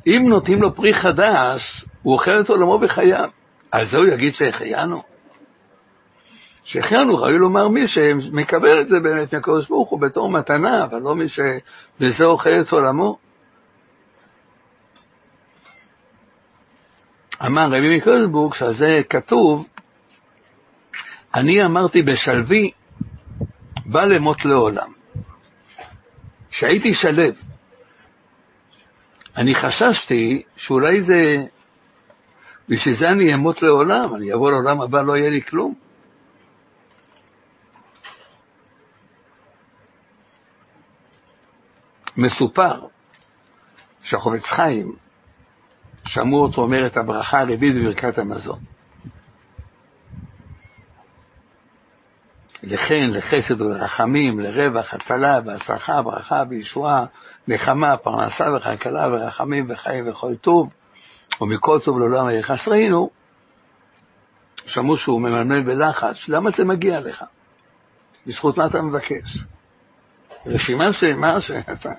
אם 0.08 0.26
נותנים 0.30 0.62
לו 0.62 0.76
פרי 0.76 0.93
חדש, 0.93 1.86
הוא 2.02 2.13
אוכל 2.13 2.41
את 2.41 2.50
עולמו 2.50 2.80
בחייו. 2.80 3.30
על 3.71 3.86
זה 3.86 3.97
הוא 3.97 4.06
יגיד 4.06 4.34
שהחיינו? 4.34 5.11
שהחיינו, 6.63 7.17
ראוי 7.17 7.38
לומר 7.38 7.67
מי 7.67 7.88
שמקבל 7.88 8.82
את 8.82 8.88
זה 8.88 9.00
באמת 9.00 9.34
מהקדוש 9.34 9.67
ברוך 9.67 9.89
הוא 9.89 10.00
בתור 10.00 10.30
מתנה, 10.30 10.84
אבל 10.84 11.02
לא 11.02 11.15
מי 11.15 11.26
שבזה 11.30 12.26
אוכל 12.26 12.50
את 12.50 12.71
עולמו. 12.71 13.17
אמר 17.45 17.67
רבי 17.67 17.97
מקודנבורג 17.97 18.54
שעל 18.54 18.74
זה 18.74 19.02
כתוב, 19.10 19.67
אני 21.36 21.65
אמרתי 21.65 22.02
בשלוי, 22.02 22.71
בא 23.86 24.06
למות 24.06 24.45
לעולם. 24.45 24.91
כשהייתי 26.52 26.93
שלו, 26.93 27.24
אני 29.38 29.56
חששתי 29.56 30.43
שאולי 30.56 31.02
זה, 31.02 31.45
בשביל 32.69 32.95
זה 32.95 33.10
אני 33.10 33.34
אמות 33.34 33.62
לעולם, 33.62 34.15
אני 34.15 34.34
אבוא 34.34 34.52
לעולם 34.52 34.82
הבא, 34.82 35.02
לא 35.02 35.17
יהיה 35.17 35.30
לי 35.30 35.41
כלום. 35.41 35.91
מסופר 42.17 42.86
שהחובץ 44.04 44.45
חיים, 44.45 44.95
שמעו 46.06 46.43
אותו 46.43 46.62
אומר 46.62 46.86
את 46.86 46.97
הברכה 46.97 47.39
הרביעית 47.39 47.76
בברכת 47.76 48.17
המזון. 48.17 48.60
לכן, 52.63 53.10
לחסד 53.12 53.62
ולרחמים, 53.62 54.39
לרווח, 54.39 54.93
הצלה 54.93 55.39
והצלחה, 55.45 56.02
ברכה 56.02 56.43
וישועה, 56.50 57.06
נחמה, 57.47 57.97
פרנסה 57.97 58.54
וכלכלה 58.56 59.08
ורחמים 59.12 59.65
וחיים 59.69 60.10
וכל 60.10 60.36
טוב, 60.36 60.69
ומכל 61.41 61.80
טוב 61.80 62.00
לעולם 62.00 62.28
היחסרנו, 62.28 63.10
שמעו 64.65 64.97
שהוא 64.97 65.21
ממלמל 65.21 65.62
בלחץ, 65.62 66.30
למה 66.30 66.52
זה 66.52 66.65
מגיע 66.65 67.00
לך? 67.00 67.24
בזכות 68.28 68.58
מה 68.58 68.65
אתה 68.65 68.82
מבקש? 68.82 69.43
רשימה 70.46 70.94
שלמה 70.94 71.42
שאתה 71.42 71.90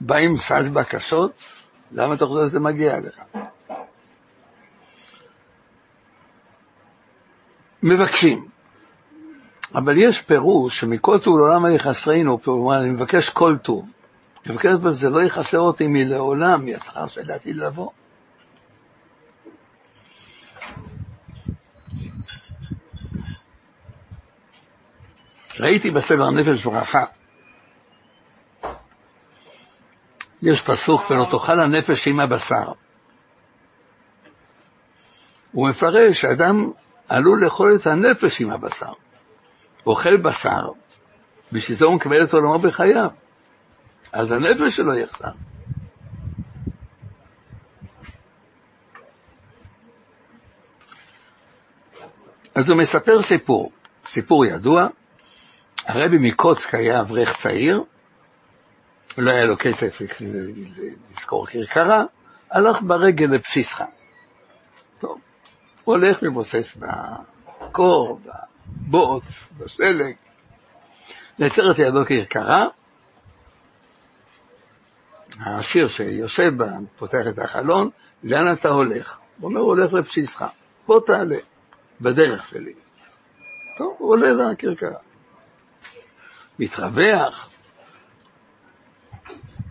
בא 0.00 0.16
עם 0.16 0.36
סל 0.36 0.68
בקשות, 0.68 1.44
למה 1.92 2.14
אתה 2.14 2.26
חושב 2.26 2.48
שזה 2.48 2.60
מגיע 2.60 2.98
לך? 2.98 3.40
מבקשים. 7.82 8.48
אבל 9.74 9.98
יש 9.98 10.22
פירוש 10.22 10.80
שמכל 10.80 11.18
טוב 11.18 11.38
לעולם 11.38 11.64
היחסרנו, 11.64 12.42
כלומר, 12.42 12.80
אני 12.80 12.90
מבקש 12.90 13.28
כל 13.28 13.56
טוב. 13.56 13.90
אני 14.46 14.54
מבקש 14.54 14.74
בזה 14.74 15.10
לא 15.10 15.22
יחסר 15.22 15.58
אותי 15.58 15.88
מלעולם, 15.88 16.64
מהשכר 16.64 17.06
שלדעתי 17.06 17.52
לבוא. 17.52 17.90
ראיתי 25.60 25.90
בספר 25.90 26.30
נפש 26.30 26.64
ברכה, 26.64 27.04
יש 30.42 30.62
פסוק, 30.62 31.10
ולא 31.10 31.26
תאכל 31.30 31.60
הנפש 31.60 32.08
עם 32.08 32.20
הבשר. 32.20 32.72
הוא 35.52 35.68
מפרש 35.68 36.20
שאדם 36.20 36.70
עלול 37.08 37.44
לאכול 37.44 37.74
את 37.74 37.86
הנפש 37.86 38.40
עם 38.40 38.50
הבשר. 38.50 38.92
אוכל 39.86 40.16
בשר, 40.16 40.70
בשביל 41.52 41.78
זה 41.78 41.84
הוא 41.84 41.94
מקבל 41.94 42.24
את 42.24 42.34
עולמו 42.34 42.58
בחייו. 42.58 43.08
אז 44.12 44.32
הנפש 44.32 44.76
שלו 44.76 44.94
יחסר. 44.94 45.28
אז 52.54 52.68
הוא 52.68 52.78
מספר 52.78 53.22
סיפור, 53.22 53.72
סיפור 54.06 54.46
ידוע, 54.46 54.86
הרבי 55.86 56.18
מקוצק 56.20 56.74
היה 56.74 57.00
אברך 57.00 57.36
צעיר, 57.36 57.82
לא 59.18 59.32
היה 59.32 59.44
לו 59.44 59.56
כסף 59.58 59.98
לזכור 61.10 61.46
כרכרה, 61.46 62.04
הלך 62.50 62.82
ברגל 62.82 63.26
לבסיסך. 63.26 63.82
טוב, 65.00 65.18
הוא 65.84 65.96
הולך 65.96 66.22
מבוסס 66.22 66.76
בקור, 66.76 68.20
בבוץ, 68.66 69.48
בשלג, 69.58 70.14
נעצרת 71.38 71.78
לידו 71.78 72.04
כרכרה, 72.06 72.66
העשיר 75.40 75.88
שיושב 75.88 76.52
בה, 76.56 76.66
פותח 76.96 77.22
את 77.28 77.38
החלון, 77.38 77.90
לאן 78.22 78.52
אתה 78.52 78.68
הולך? 78.68 79.18
הוא 79.38 79.48
אומר, 79.48 79.60
הוא 79.60 79.68
הולך 79.68 79.92
לבסיסך, 79.92 80.44
בוא 80.86 81.00
תעלה, 81.06 81.38
בדרך 82.00 82.48
שלי. 82.48 82.72
טוב, 83.78 83.96
הוא 83.98 84.10
עולה 84.10 84.32
לכרכרה. 84.32 84.98
מתרווח, 86.58 87.51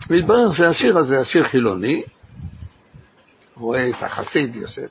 והתברר 0.10 0.54
שהשיר 0.54 0.98
הזה, 0.98 1.20
השיר 1.20 1.44
חילוני, 1.44 2.04
רואה 3.56 3.90
את 3.90 3.96
החסיד 4.04 4.56
יושב. 4.56 4.88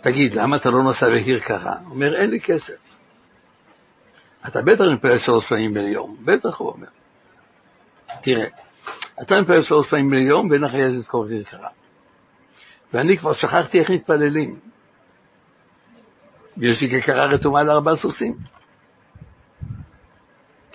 תגיד, 0.00 0.34
למה 0.34 0.56
אתה 0.56 0.70
לא 0.70 0.82
נוסע 0.82 1.10
בכרכרה? 1.10 1.74
הוא 1.84 1.90
אומר, 1.90 2.16
אין 2.16 2.30
לי 2.30 2.40
כסף. 2.40 2.74
אתה 4.48 4.62
בטח 4.62 4.84
מתפלל 4.84 5.18
שלוש 5.18 5.46
פעמים 5.46 5.74
ביום. 5.74 6.16
בטח, 6.24 6.56
הוא 6.56 6.72
אומר. 6.72 6.86
תראה, 8.20 8.46
אתה 9.22 9.40
מתפלל 9.40 9.62
שלוש 9.62 9.88
פעמים 9.88 10.10
ביום, 10.10 10.50
ואין 10.50 10.62
לך 10.62 10.74
ילד 10.74 10.94
לזכור 10.94 11.28
כרכרה. 11.28 11.68
ואני 12.92 13.18
כבר 13.18 13.32
שכחתי 13.32 13.80
איך 13.80 13.90
מתפללים. 13.90 14.58
ויש 16.56 16.80
לי 16.80 16.90
כרכרה 16.90 17.26
רתומה 17.26 17.62
לארבעה 17.62 17.96
סוסים. 17.96 18.38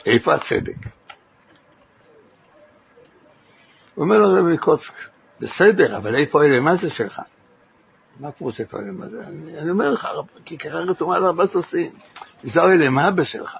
איפה 0.05 0.33
הצדק? 0.33 0.75
אומר 3.97 4.17
לו 4.17 4.33
רבי 4.33 4.57
קוצק, 4.57 4.93
בסדר, 5.39 5.97
אבל 5.97 6.15
איפה 6.15 6.43
אלה, 6.43 6.59
מה 6.59 6.75
זה 6.75 6.89
שלך? 6.89 7.21
מה 8.19 8.31
פירוש 8.31 8.61
איפה 8.61 8.77
אלה, 8.77 8.91
מה 8.91 9.07
זה? 9.07 9.27
אני, 9.27 9.57
אני 9.57 9.71
אומר 9.71 9.89
לך, 9.89 10.07
כיכרה 10.45 10.81
רתומה 10.81 11.19
לארבעה 11.19 11.47
סוסים, 11.47 11.91
זהו 12.43 12.91
מה 12.91 13.07
אבא 13.07 13.23
שלך? 13.23 13.57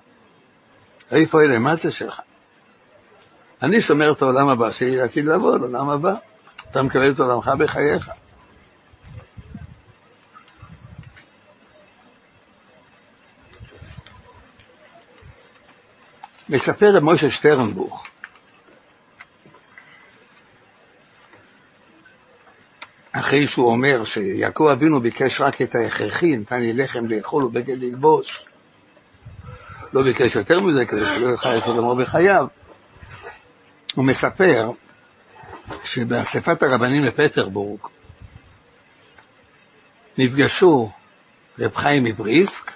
איפה 1.12 1.42
אלה, 1.42 1.60
מה 1.60 1.76
זה 1.76 1.92
שלך? 1.92 2.22
אני 3.62 3.82
שומר 3.82 4.12
את 4.12 4.22
העולם 4.22 4.50
הבא 4.50 4.72
שלי 4.72 4.98
לעתיד 4.98 5.26
לבוא, 5.26 5.58
לעולם 5.58 5.90
הבא. 5.90 6.14
אתה 6.72 6.84
מקבל 6.84 7.12
את 7.12 7.20
עולמך 7.20 7.52
בחייך. 7.58 8.10
מספר 16.50 16.96
רב 16.96 17.04
מוישה 17.04 17.32
שטרנבוך, 17.32 18.08
אחרי 23.14 23.48
שהוא 23.48 23.72
אומר 23.72 24.04
שיעקב 24.04 24.68
אבינו 24.72 25.02
ביקש 25.02 25.42
רק 25.42 25.62
את 25.62 25.76
ההכרחי, 25.76 26.38
נתן 26.38 26.62
לי 26.62 26.74
לחם 26.74 27.06
לאכול 27.06 27.44
ובגד 27.44 27.84
ללבוש. 27.84 28.46
לא 29.94 30.04
ביקש 30.04 30.36
יותר 30.36 30.60
מזה 30.60 30.86
כדי 30.86 31.06
שלא 31.06 31.32
יאכל 31.32 31.58
את 31.58 31.64
עולמו 31.64 31.96
בחייו. 31.96 32.48
הוא 33.96 34.06
מספר 34.06 34.72
שבאספת 35.84 36.64
הרבנים 36.64 37.06
בפטרבורג 37.06 37.80
נפגשו 40.18 40.92
רב 41.60 41.76
חיים 41.76 42.04
מבריסק 42.04 42.72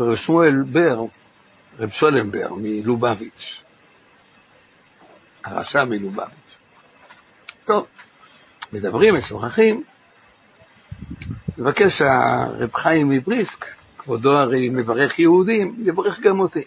ורב 0.00 0.16
שמואל 0.16 0.62
בר, 0.62 1.00
רב 1.78 1.90
שולם 1.90 2.30
בר 2.30 2.54
מלובביץ', 2.56 3.62
הרשע 5.44 5.84
מלובביץ'. 5.84 6.58
טוב, 7.64 7.86
מדברים, 8.72 9.14
משוחחים, 9.14 9.82
מבקש 11.58 11.98
שהרב 11.98 12.74
חיים 12.74 13.08
מבריסק, 13.08 13.64
כבודו 13.98 14.32
הרי 14.32 14.68
מברך 14.68 15.18
יהודים, 15.18 15.76
יברך 15.84 16.20
גם 16.20 16.40
אותי. 16.40 16.64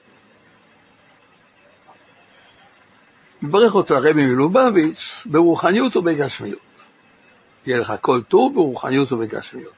מברך 3.41 3.75
אותו 3.75 3.95
הרבי 3.95 4.25
מלובביץ' 4.25 5.23
ברוחניות 5.25 5.95
ובגשמיות. 5.95 6.59
יהיה 7.65 7.79
לך 7.79 7.93
כל 8.01 8.21
טוב 8.21 8.53
ברוחניות 8.53 9.11
ובגשמיות. 9.11 9.73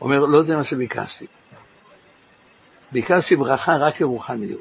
אומר, 0.00 0.18
לא 0.18 0.42
זה 0.42 0.56
מה 0.56 0.64
שביקשתי. 0.64 1.26
ביקשתי 2.92 3.36
ברכה 3.36 3.76
רק 3.76 4.00
לרוחניות. 4.00 4.60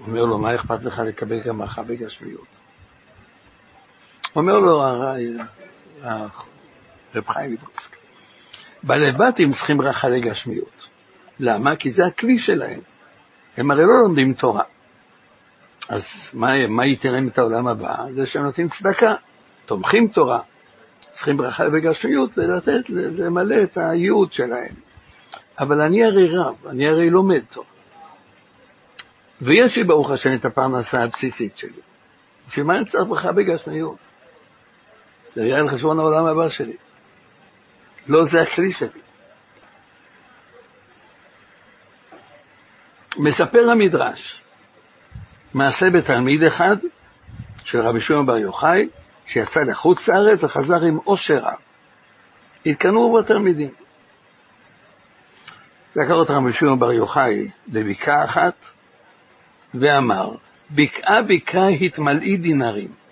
אומר 0.00 0.24
לו, 0.24 0.38
מה 0.38 0.54
אכפת 0.54 0.84
לך 0.84 0.98
לקבל 0.98 1.40
גם 1.40 1.58
ברכה 1.58 1.82
בגשמיות? 1.82 2.63
אומר 4.36 4.58
לו 4.58 4.82
הרב 6.02 6.30
חיים 7.26 7.52
מבריסק, 7.52 7.96
בעלי 8.82 9.12
בתים 9.12 9.52
צריכים 9.52 9.78
ברכה 9.78 10.08
לגשמיות. 10.08 10.88
למה? 11.40 11.76
כי 11.76 11.92
זה 11.92 12.06
הכלי 12.06 12.38
שלהם. 12.38 12.80
הם 13.56 13.70
הרי 13.70 13.82
לא 13.82 14.02
לומדים 14.02 14.34
תורה. 14.34 14.62
אז 15.88 16.30
מה, 16.32 16.66
מה 16.66 16.86
ייתן 16.86 17.12
להם 17.12 17.28
את 17.28 17.38
העולם 17.38 17.66
הבא? 17.66 17.96
זה 18.14 18.26
שהם 18.26 18.42
נותנים 18.42 18.68
צדקה, 18.68 19.14
תומכים 19.66 20.08
תורה, 20.08 20.40
צריכים 21.10 21.36
ברכה 21.36 21.70
בגשמיות 21.70 22.36
לתת, 22.36 22.90
למלא 22.90 23.62
את 23.62 23.76
הייעוד 23.76 24.32
שלהם. 24.32 24.74
אבל 25.58 25.80
אני 25.80 26.04
הרי 26.04 26.28
רב, 26.36 26.66
אני 26.66 26.88
הרי 26.88 27.10
לומד 27.10 27.42
תורה. 27.50 27.66
ויש 29.40 29.76
לי 29.76 29.84
ברוך 29.84 30.10
השם 30.10 30.34
את 30.34 30.44
הפרנסה 30.44 31.02
הבסיסית 31.02 31.58
שלי. 31.58 31.80
בשביל 32.48 32.66
מה 32.66 32.76
אני 32.76 32.84
צריך 32.84 33.04
ברכה 33.08 33.32
בגשמיות? 33.32 33.96
זה 35.34 35.42
יהיה 35.42 35.58
על 35.58 35.68
חשבון 35.68 35.98
העולם 35.98 36.26
הבא 36.26 36.48
שלי. 36.48 36.76
לא 38.06 38.24
זה 38.24 38.42
הכלי 38.42 38.72
שלי. 38.72 39.00
מספר 43.16 43.70
המדרש, 43.70 44.42
מעשה 45.54 45.90
בתלמיד 45.90 46.42
אחד 46.42 46.76
של 47.64 47.80
רבי 47.80 48.00
שמעון 48.00 48.26
בר 48.26 48.36
יוחאי, 48.36 48.88
שיצא 49.26 49.62
לחוץ 49.62 50.08
לארץ 50.08 50.44
וחזר 50.44 50.82
עם 50.82 50.98
עושר 51.04 51.38
רב. 51.38 51.54
התקנאו 52.66 53.10
בו 53.10 53.22
תלמידים. 53.22 53.70
לקח 55.96 56.10
אותם 56.10 56.34
רבי 56.34 56.52
שמעון 56.52 56.78
בר 56.78 56.92
יוחאי 56.92 57.50
לבקעה 57.72 58.24
אחת, 58.24 58.64
ואמר, 59.74 60.34
בקעה 60.70 61.22
בקעה 61.22 61.68
התמלאי 61.68 62.36
דינרים. 62.36 63.03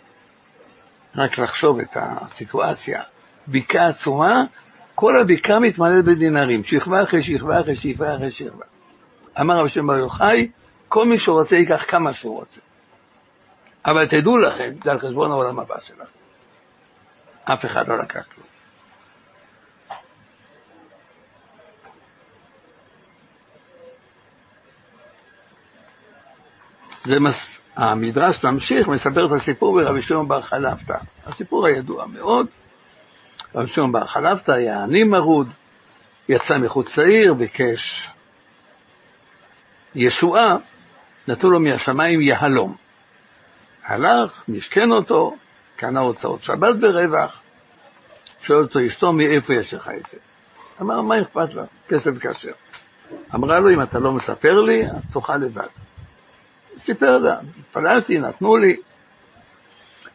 רק 1.16 1.38
לחשוב 1.38 1.78
את 1.78 1.96
הסיטואציה, 1.96 3.02
בקעה 3.48 3.88
עצומה, 3.88 4.44
כל 4.94 5.16
הבקעה 5.16 5.60
מתמלאת 5.60 6.04
בדינרים, 6.04 6.64
שכבה 6.64 7.02
אחרי 7.02 7.22
שכבה 7.22 7.60
אחרי 7.60 7.76
שכבה 7.76 8.14
אחרי 8.14 8.30
שכבה. 8.30 8.64
אמר 9.40 9.58
רבי 9.58 9.68
שמעון 9.68 9.86
בר 9.86 9.96
יוחאי, 9.96 10.50
כל 10.88 11.06
מי 11.06 11.18
שרוצה 11.18 11.56
ייקח 11.56 11.84
כמה 11.88 12.12
שהוא 12.12 12.38
רוצה. 12.38 12.60
אבל 13.84 14.06
תדעו 14.06 14.36
לכם, 14.36 14.74
זה 14.84 14.92
על 14.92 15.00
חשבון 15.00 15.30
העולם 15.30 15.58
הבא 15.58 15.74
שלכם. 15.80 16.04
אף 17.44 17.64
אחד 17.64 17.88
לא 17.88 17.98
לקח 17.98 18.20
כלום. 18.34 18.46
זה 27.04 27.20
מס... 27.20 27.51
המדרש 27.76 28.44
ממשיך, 28.44 28.88
מספר 28.88 29.26
את 29.26 29.32
הסיפור 29.32 29.80
ברבי 29.80 30.02
שמעון 30.02 30.28
בר 30.28 30.40
חלפתא. 30.40 30.96
הסיפור 31.26 31.66
הידוע 31.66 32.06
מאוד. 32.06 32.46
רבי 33.54 33.68
שמעון 33.68 33.92
בר 33.92 34.06
חלפתא 34.06 34.52
היה 34.52 34.82
עני 34.82 35.04
מרוד, 35.04 35.48
יצא 36.28 36.58
מחוץ 36.58 36.98
לעיר, 36.98 37.34
ביקש 37.34 38.10
ישועה, 39.94 40.56
נתנו 41.28 41.50
לו 41.50 41.60
מהשמיים 41.60 42.20
יהלום. 42.20 42.76
הלך, 43.84 44.44
משכן 44.48 44.90
אותו, 44.90 45.36
קנה 45.76 46.00
הוצאות 46.00 46.44
שבת 46.44 46.76
ברווח, 46.76 47.42
שואל 48.42 48.62
אותו 48.62 48.86
אשתו, 48.86 49.12
מאיפה 49.12 49.54
יש 49.54 49.74
לך 49.74 49.90
את 49.96 50.06
זה? 50.10 50.18
אמר, 50.80 51.00
מה 51.00 51.20
אכפת 51.20 51.54
לה? 51.54 51.64
כסף 51.88 52.10
כשר. 52.20 52.52
אמרה 53.34 53.60
לו, 53.60 53.70
אם 53.70 53.82
אתה 53.82 53.98
לא 53.98 54.12
מספר 54.12 54.60
לי, 54.60 54.84
תאכל 55.12 55.36
לבד. 55.36 55.66
סיפר 56.78 57.18
לה, 57.18 57.36
התפללתי, 57.60 58.18
נתנו 58.18 58.56
לי. 58.56 58.76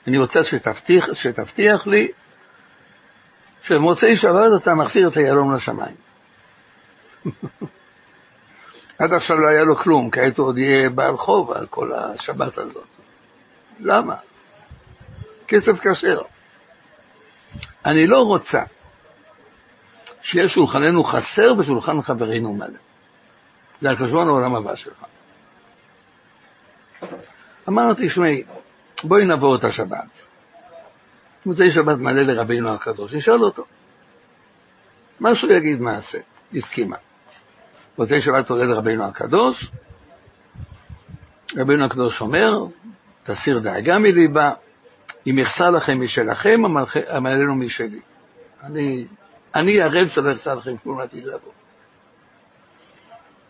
אני 0.08 0.18
רוצה 0.18 0.44
שתבטיח, 0.44 1.14
שתבטיח 1.14 1.88
לי 1.88 2.08
שבמוצאי 3.62 4.18
שבת 4.18 4.62
אתה 4.62 4.76
מחזיר 4.76 5.08
את 5.08 5.18
היהלום 5.18 5.56
לשמיים. 5.56 5.96
עד 9.00 9.14
עכשיו 9.14 9.38
לא 9.38 9.48
היה 9.48 9.64
לו 9.64 9.76
כלום, 9.76 10.10
כעת 10.10 10.38
הוא 10.38 10.48
עוד 10.48 10.58
יהיה 10.58 10.90
בעל 10.90 11.18
חוב 11.18 11.52
על 11.52 11.68
כל 11.68 11.92
השבת 11.94 12.58
הזאת. 12.58 12.88
למה? 13.80 14.16
כסף 15.48 15.80
כשר. 15.88 16.22
אני 17.86 18.08
לא 18.08 18.26
רוצה 18.26 18.64
שיהיה 20.22 20.50
שולחננו 20.50 21.04
חסר 21.04 21.54
ושולחן 21.58 22.02
חברינו 22.02 22.54
מלא. 22.54 22.68
זה 23.82 23.90
על 23.90 23.96
חשבון 23.96 24.28
העולם 24.28 24.56
הבא 24.56 24.76
שלך. 24.76 25.04
אמרתי, 27.70 28.08
תשמעי, 28.08 28.44
בואי 29.04 29.26
נעבור 29.26 29.56
את 29.56 29.64
השבת. 29.64 30.28
מוצאי 31.46 31.72
שבת 31.72 31.98
מלא 31.98 32.22
לרבינו 32.22 32.74
הקדוש, 32.74 33.14
נשאל 33.14 33.44
אותו. 33.44 33.66
מה 35.20 35.36
שהוא 35.36 35.52
יגיד 35.52 35.82
מעשה, 35.82 36.18
הסכימה. 36.54 36.98
מוצאי 37.98 38.22
שבת 38.22 38.50
עולה 38.50 38.66
לרבינו 38.66 39.04
הקדוש, 39.04 39.72
רבינו 41.58 41.86
הקדוש 41.86 42.22
אומר, 42.22 42.66
תסיר 43.24 43.60
דאגה 43.60 44.00
מליבה, 44.00 44.52
אם 45.30 45.38
יחסר 45.38 45.70
לכם 45.70 46.02
משלכם, 46.02 46.62
עמלנו 47.10 47.56
משלי. 47.56 48.00
אני, 48.64 49.06
אני 49.56 49.82
ערב 49.82 50.08
שלא 50.08 50.30
יחסר 50.30 50.56
לכם 50.56 50.78
כלום 50.84 51.00
לעתיד 51.00 51.26
לבוא. 51.26 51.52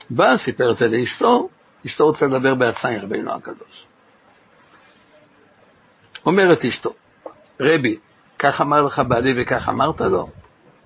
בא, 0.10 0.38
סיפר 0.38 0.72
את 0.72 0.78
זה 0.78 0.88
לאשתו, 0.88 1.50
אשתו 1.88 2.06
רוצה 2.06 2.28
לדבר 2.28 2.56
בעצמה 2.56 2.92
עם 2.92 3.02
רבינו 3.02 3.34
הקדוש. 3.34 3.86
אומרת 6.26 6.66
אשתו, 6.66 6.94
רבי, 7.60 7.98
כך 8.40 8.62
אמר 8.62 8.82
לך 8.82 9.02
בעלי 9.08 9.34
וכך 9.38 9.70
אמרת 9.70 10.02
לו? 10.02 10.30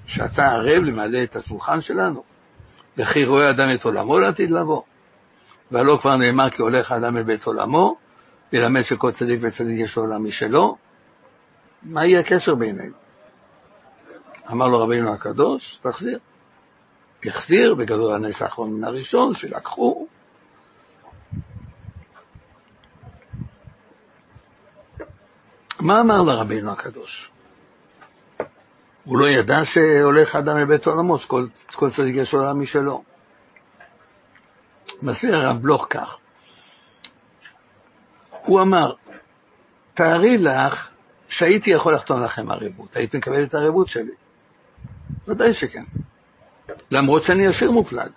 שאתה 0.06 0.52
ערב 0.52 0.84
למלא 0.84 1.24
את 1.24 1.36
השולחן 1.36 1.82
שלנו? 1.82 2.24
וכי 2.98 3.26
רואה 3.26 3.50
אדם 3.50 3.70
את 3.74 3.86
עולמו 3.86 4.20
לעתיד 4.20 4.52
לבוא? 4.52 4.82
והלא 5.72 5.98
כבר 6.02 6.16
נאמר 6.16 6.50
כי 6.50 6.62
הולך 6.62 6.92
האדם 6.92 7.18
אל 7.18 7.24
בית 7.24 7.44
עולמו, 7.46 7.96
ללמד 8.54 8.82
שכל 8.82 9.12
צדיק 9.12 9.40
וצדיק 9.44 9.80
יש 9.80 9.96
לו 9.96 10.04
עולם 10.04 10.24
משלו? 10.24 10.78
מה 11.84 12.06
יהיה 12.06 12.20
הקשר 12.20 12.56
בינינו? 12.56 12.96
אמר 14.52 14.68
לו 14.68 14.80
רבינו 14.80 15.14
הקדוש, 15.14 15.80
תחזיר. 15.82 16.20
החזיר, 17.26 17.76
בגדול 17.76 18.14
הנס 18.14 18.42
האחרון 18.42 18.74
מן 18.74 18.84
הראשון, 18.84 19.36
שלקחו, 19.36 20.08
מה 25.82 26.02
אמר 26.02 26.22
לרבינו 26.22 26.72
הקדוש? 26.72 27.32
הוא 29.04 29.18
לא 29.18 29.30
ידע 29.30 29.66
שהולך 29.66 30.36
אדם 30.36 30.58
לבית 30.58 30.88
עולמו, 30.88 31.20
שכל 31.20 31.90
צדיק 31.92 32.16
יש 32.16 32.34
עולם 32.34 32.60
משלו. 32.60 33.04
מסביר 35.02 35.36
הרב 35.36 35.62
בלוך 35.62 35.88
כך, 35.90 36.18
הוא 38.46 38.62
אמר, 38.62 38.94
תארי 39.94 40.38
לך 40.38 40.90
שהייתי 41.30 41.70
יכול 41.70 41.94
לחתום 41.94 42.24
לכם 42.24 42.52
ערבות, 42.52 42.96
היית 42.96 43.16
מקבלת 43.16 43.50
את 43.50 43.54
הערבות 43.54 43.88
שלי? 43.88 44.12
ודאי 45.28 45.54
שכן. 45.54 45.84
למרות 46.92 47.24
שאני 47.24 47.48
עשיר 47.48 47.72
מופלג. 47.72 48.10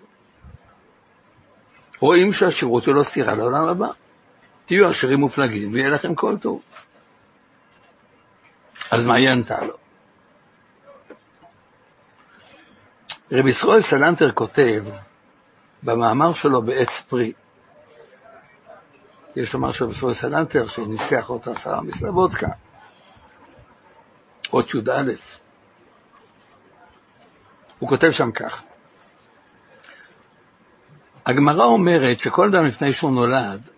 רואים 1.98 2.33
שהשירות 2.33 2.87
הוא 2.87 2.94
לא 2.94 3.03
סתירה 3.03 3.35
לעולם 3.35 3.68
הבא. 3.68 3.88
תהיו 4.66 4.89
עשירים 4.89 5.20
מופלגים 5.20 5.72
ויהיה 5.72 5.91
לכם 5.91 6.14
כל 6.14 6.36
טוב. 6.39 6.61
אז 8.91 9.05
מה 9.05 9.14
היא 9.14 9.30
ענתה 9.30 9.64
לו? 9.64 9.74
רבי 13.32 13.51
ישראל 13.51 13.80
סלנטר 13.80 14.32
כותב 14.32 14.85
במאמר 15.82 16.35
שלו 16.35 16.62
בעץ 16.62 17.01
פרי, 17.01 17.32
יש 19.37 19.55
לומר 19.55 19.72
של 19.72 19.85
רבי 19.85 19.93
ישראל 19.93 20.14
סלנטר 20.14 20.66
שניסח 20.66 21.30
אותו 21.30 21.53
עשרה 21.53 21.80
מסלבות 21.80 22.35
כאן, 22.35 22.49
אות 24.53 24.74
י"א, 24.74 25.03
הוא 27.78 27.89
כותב 27.89 28.11
שם 28.11 28.32
כך: 28.32 28.62
הגמרא 31.26 31.64
אומרת 31.64 32.20
שכל 32.20 32.49
אדם 32.49 32.66
לפני 32.66 32.93
שהוא 32.93 33.11
נולד, 33.11 33.68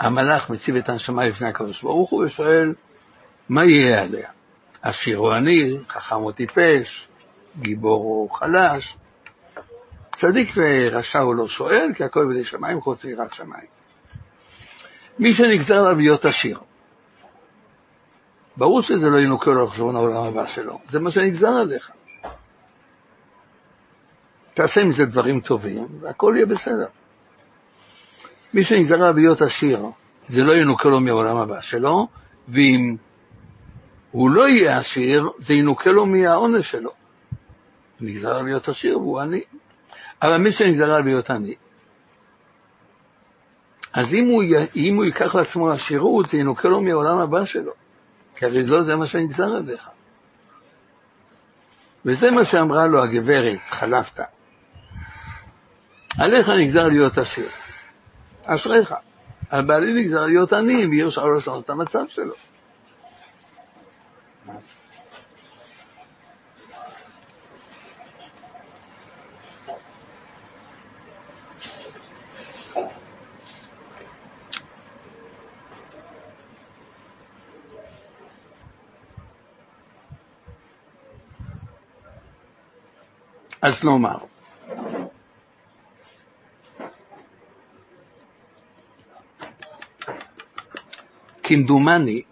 המלאך 0.00 0.50
מציב 0.50 0.76
את 0.76 0.88
הנשמה 0.88 1.24
לפני 1.24 1.48
הקדוש 1.48 1.82
ברוך 1.82 2.10
הוא 2.10 2.24
ושואל, 2.24 2.74
מה 3.48 3.64
יהיה 3.64 4.02
עליה? 4.02 4.28
עשיר 4.82 5.18
או 5.18 5.32
עני, 5.32 5.76
חכם 5.88 6.16
או 6.16 6.32
טיפש, 6.32 7.08
גיבור 7.60 8.04
או 8.04 8.28
חלש. 8.28 8.96
צדיק 10.14 10.52
ורשע 10.56 11.18
הוא 11.18 11.34
לא 11.34 11.48
שואל, 11.48 11.90
כי 11.94 12.04
הכל 12.04 12.26
בידי 12.26 12.44
שמיים 12.44 12.80
חוץ 12.80 13.04
מיראת 13.04 13.34
שמיים. 13.34 13.66
מי 15.18 15.34
שנגזר 15.34 15.78
עליו 15.78 15.98
להיות 15.98 16.24
עשיר. 16.24 16.60
ברור 18.56 18.82
שזה 18.82 19.10
לא 19.10 19.20
ינוקה 19.20 19.50
לו 19.50 19.64
לחשבון 19.64 19.96
העולם 19.96 20.22
הבא 20.22 20.46
שלו, 20.46 20.78
זה 20.88 21.00
מה 21.00 21.10
שנגזר 21.10 21.52
עליך. 21.52 21.90
תעשה 24.54 24.84
מזה 24.84 25.06
דברים 25.06 25.40
טובים, 25.40 25.86
והכל 26.00 26.32
יהיה 26.36 26.46
בסדר. 26.46 26.86
מי 28.54 28.64
שנגזר 28.64 28.94
עליו 28.94 29.14
להיות 29.16 29.42
עשיר, 29.42 29.86
זה 30.28 30.44
לא 30.44 30.56
ינוקה 30.56 30.88
לו 30.88 31.00
מהעולם 31.00 31.36
הבא 31.36 31.60
שלו, 31.60 32.08
ואם 32.48 32.96
הוא 34.14 34.30
לא 34.30 34.48
יהיה 34.48 34.78
עשיר, 34.78 35.30
זה 35.38 35.54
ינוקה 35.54 35.90
לו 35.90 36.06
מהעונש 36.06 36.70
שלו. 36.70 36.90
נגזר 38.00 38.30
עליו 38.30 38.44
להיות 38.44 38.68
עשיר 38.68 38.98
והוא 38.98 39.20
עני. 39.20 39.40
אבל 40.22 40.36
מי 40.36 40.52
שנגזר 40.52 40.84
עליו 40.84 41.04
להיות 41.04 41.30
עני, 41.30 41.54
אז 43.92 44.14
אם 44.14 44.28
הוא, 44.28 44.44
אם 44.76 44.96
הוא 44.96 45.04
ייקח 45.04 45.34
לעצמו 45.34 45.70
עשירות, 45.70 46.28
זה 46.28 46.36
ינוקה 46.36 46.68
לו 46.68 46.80
מהעולם 46.80 47.18
הבא 47.18 47.44
שלו. 47.44 47.72
כי 48.36 48.44
הרי 48.44 48.66
לא 48.66 48.82
זה 48.82 48.96
מה 48.96 49.06
שנגזר 49.06 49.56
עליך. 49.56 49.88
וזה 52.04 52.30
מה 52.30 52.44
שאמרה 52.44 52.86
לו 52.86 53.02
הגברת, 53.02 53.60
חלפת. 53.70 54.20
עליך 56.18 56.48
נגזר 56.48 56.88
להיות 56.88 57.18
עשיר. 57.18 57.48
אשריך. 58.46 58.94
על 59.50 59.64
בעלי 59.64 59.92
נגזר 59.92 60.26
להיות 60.26 60.52
עני, 60.52 60.86
ואי 60.86 61.04
אפשר 61.06 61.26
לשנות 61.28 61.64
את 61.64 61.70
המצב 61.70 62.04
שלו. 62.08 62.34
אז 83.62 83.84
נאמר, 83.84 84.18
כמדומני 91.42 92.22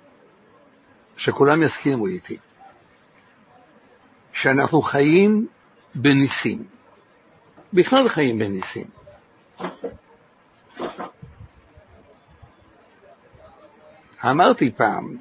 שכולם 1.22 1.62
יסכימו 1.62 2.06
איתי, 2.06 2.36
שאנחנו 4.32 4.82
חיים 4.82 5.46
בניסים, 5.94 6.64
בכלל 7.72 8.08
חיים 8.08 8.38
בניסים. 8.38 8.84
אמרתי 14.24 14.70
פעם, 14.76 15.16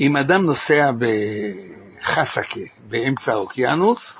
אם 0.00 0.16
אדם 0.16 0.44
נוסע 0.44 0.90
בחסקה, 0.98 2.60
באמצע 2.88 3.32
האוקיינוס, 3.32 4.14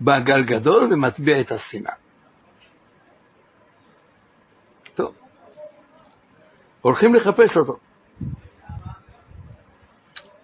בא 0.00 0.18
גל 0.18 0.42
גדול 0.42 0.92
ומטביע 0.92 1.40
את 1.40 1.50
הספינה. 1.50 1.90
הולכים 6.80 7.14
לחפש 7.14 7.56
אותו. 7.56 7.78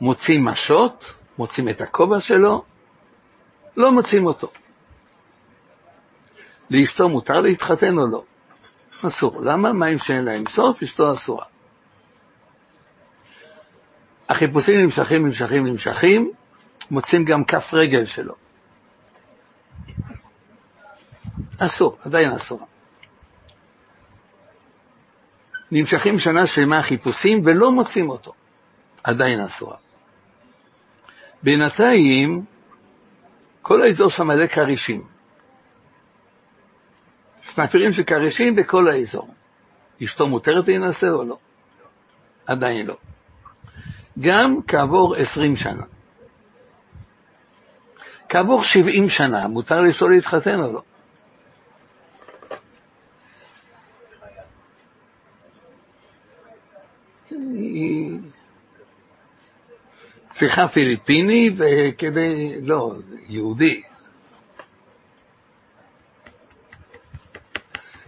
מוצאים 0.01 0.45
משות, 0.45 1.15
מוצאים 1.39 1.69
את 1.69 1.81
הכובע 1.81 2.21
שלו, 2.21 2.65
לא 3.77 3.93
מוצאים 3.93 4.27
אותו. 4.27 4.49
לאשתו 6.71 7.09
מותר 7.09 7.41
להתחתן 7.41 7.99
או 7.99 8.07
לא? 8.07 8.25
אסור. 9.07 9.41
למה? 9.41 9.73
מים 9.73 9.99
שאין 9.99 10.25
להם 10.25 10.45
סוף, 10.49 10.83
אשתו 10.83 11.15
אסורה. 11.15 11.45
החיפושים 14.29 14.81
נמשכים, 14.81 15.27
נמשכים, 15.27 15.67
נמשכים, 15.67 16.33
מוצאים 16.91 17.25
גם 17.25 17.45
כף 17.45 17.71
רגל 17.75 18.05
שלו. 18.05 18.35
אסור, 21.59 21.97
עדיין 22.05 22.31
אסור. 22.31 22.67
נמשכים 25.71 26.19
שנה 26.19 26.47
שלמה 26.47 26.83
חיפושים 26.83 27.43
ולא 27.45 27.71
מוצאים 27.71 28.11
אותו, 28.11 28.33
עדיין 29.05 29.41
אסור. 29.41 29.73
בינתיים, 31.43 32.45
כל 33.63 33.83
האזור 33.83 34.11
שם 34.11 34.27
מלא 34.27 34.47
כרישים. 34.47 35.03
סנפירים 37.43 37.93
של 37.93 38.03
כרישים 38.03 38.57
בכל 38.57 38.89
האזור. 38.89 39.35
אשתו 40.05 40.29
מותרת 40.29 40.69
להינשא 40.69 41.09
או 41.09 41.25
לא? 41.25 41.39
עדיין 42.47 42.87
לא. 42.87 42.97
גם 44.21 44.61
כעבור 44.67 45.15
עשרים 45.15 45.57
שנה. 45.57 45.83
כעבור 48.29 48.63
שבעים 48.63 49.09
שנה, 49.09 49.49
מותר 49.49 49.81
לאשתו 49.81 50.09
להתחתן 50.09 50.61
או 50.61 50.73
לא? 50.73 50.83
צריכה 60.33 60.69
פיליפיני 60.69 61.51
וכדי, 61.57 62.61
לא, 62.63 62.95
יהודי. 63.29 63.83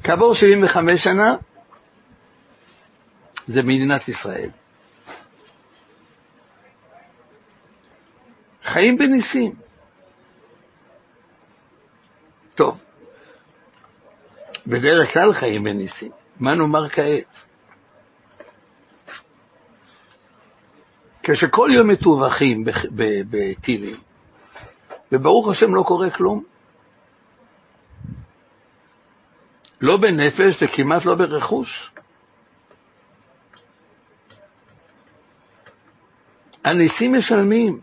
כעבור 0.03 0.35
75 0.35 1.05
שנה 1.05 1.37
זה 3.47 3.63
מדינת 3.63 4.09
ישראל. 4.09 4.51
חיים 8.63 8.99
בניסים. 8.99 9.55
טוב, 12.55 12.79
בדרך 14.67 15.13
כלל 15.13 15.33
חיים 15.33 15.65
בניסים. 15.65 16.11
מה 16.41 16.55
נאמר 16.55 16.89
כעת? 16.89 17.46
כשכל 21.29 21.69
יום 21.73 21.89
מטווחים 21.89 22.65
בטילים, 23.31 23.97
וברוך 25.13 25.49
השם 25.49 25.75
לא 25.75 25.83
קורה 25.83 26.11
כלום. 26.11 26.43
לא 29.81 29.97
בנפש 29.97 30.63
וכמעט 30.63 31.05
לא 31.05 31.15
ברכוש. 31.15 31.93
הניסים 36.65 37.13
משלמים. 37.13 37.81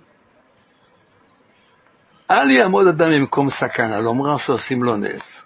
אל 2.32 2.52
יעמוד 2.52 2.88
אדם 2.88 3.12
במקום 3.12 3.50
סכנה, 3.50 4.00
לומר 4.00 4.38
שעושים 4.38 4.84
לו 4.84 4.96
נס. 4.96 5.46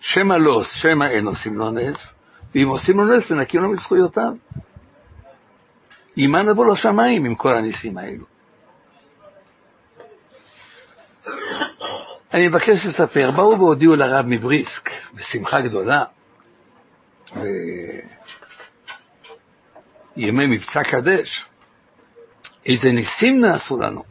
שמא 0.00 0.34
לא, 0.34 0.62
שמא 0.62 1.04
אין 1.04 1.26
עושים 1.26 1.58
לו 1.58 1.70
נס, 1.70 2.14
ואם 2.54 2.68
עושים 2.68 3.00
לו 3.00 3.16
נס, 3.16 3.30
מנקים 3.30 3.62
לו 3.62 3.68
מזכויותיו. 3.68 4.32
עם 6.16 6.30
מה 6.30 6.42
נבוא 6.42 6.72
לשמיים 6.72 7.24
עם 7.24 7.34
כל 7.34 7.54
הניסים 7.54 7.98
האלו? 7.98 8.24
אני 12.34 12.48
מבקש 12.48 12.86
לספר, 12.86 13.30
באו 13.30 13.58
והודיעו 13.58 13.96
לרב 13.96 14.24
מבריסק, 14.28 14.90
בשמחה 15.14 15.60
גדולה, 15.60 16.04
וימי 20.16 20.46
מבצע 20.46 20.82
קדש, 20.82 21.46
איזה 22.66 22.92
ניסים 22.92 23.40
נעשו 23.40 23.76
לנו. 23.76 24.02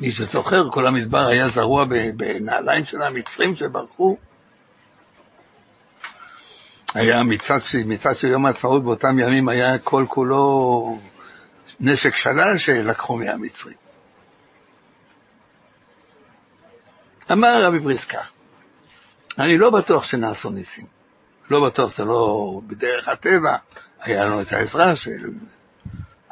מי 0.00 0.10
שזוכר, 0.10 0.70
כל 0.70 0.86
המדבר 0.86 1.26
היה 1.26 1.48
זרוע 1.48 1.84
בנעליים 2.16 2.84
של 2.84 3.02
המצרים 3.02 3.56
שברחו. 3.56 4.16
היה 6.94 7.22
מצד, 7.22 7.58
מצד 7.86 8.16
של 8.16 8.28
יום 8.28 8.46
העצמאות 8.46 8.84
באותם 8.84 9.18
ימים 9.18 9.48
היה 9.48 9.78
כל 9.78 10.04
כולו 10.08 10.98
נשק 11.80 12.16
שלל 12.16 12.58
שלקחו 12.58 13.16
מהמצרים. 13.16 13.76
אמר 17.32 17.64
רבי 17.64 17.78
בריסקה, 17.78 18.20
אני 19.38 19.58
לא 19.58 19.70
בטוח 19.70 20.04
שנעשו 20.04 20.50
ניסים. 20.50 20.86
לא 21.50 21.66
בטוח, 21.66 21.96
זה 21.96 22.04
לא 22.04 22.60
בדרך 22.66 23.08
הטבע, 23.08 23.56
היה 24.00 24.24
לנו 24.24 24.40
את 24.40 24.52
העזרה 24.52 24.96
של 24.96 25.30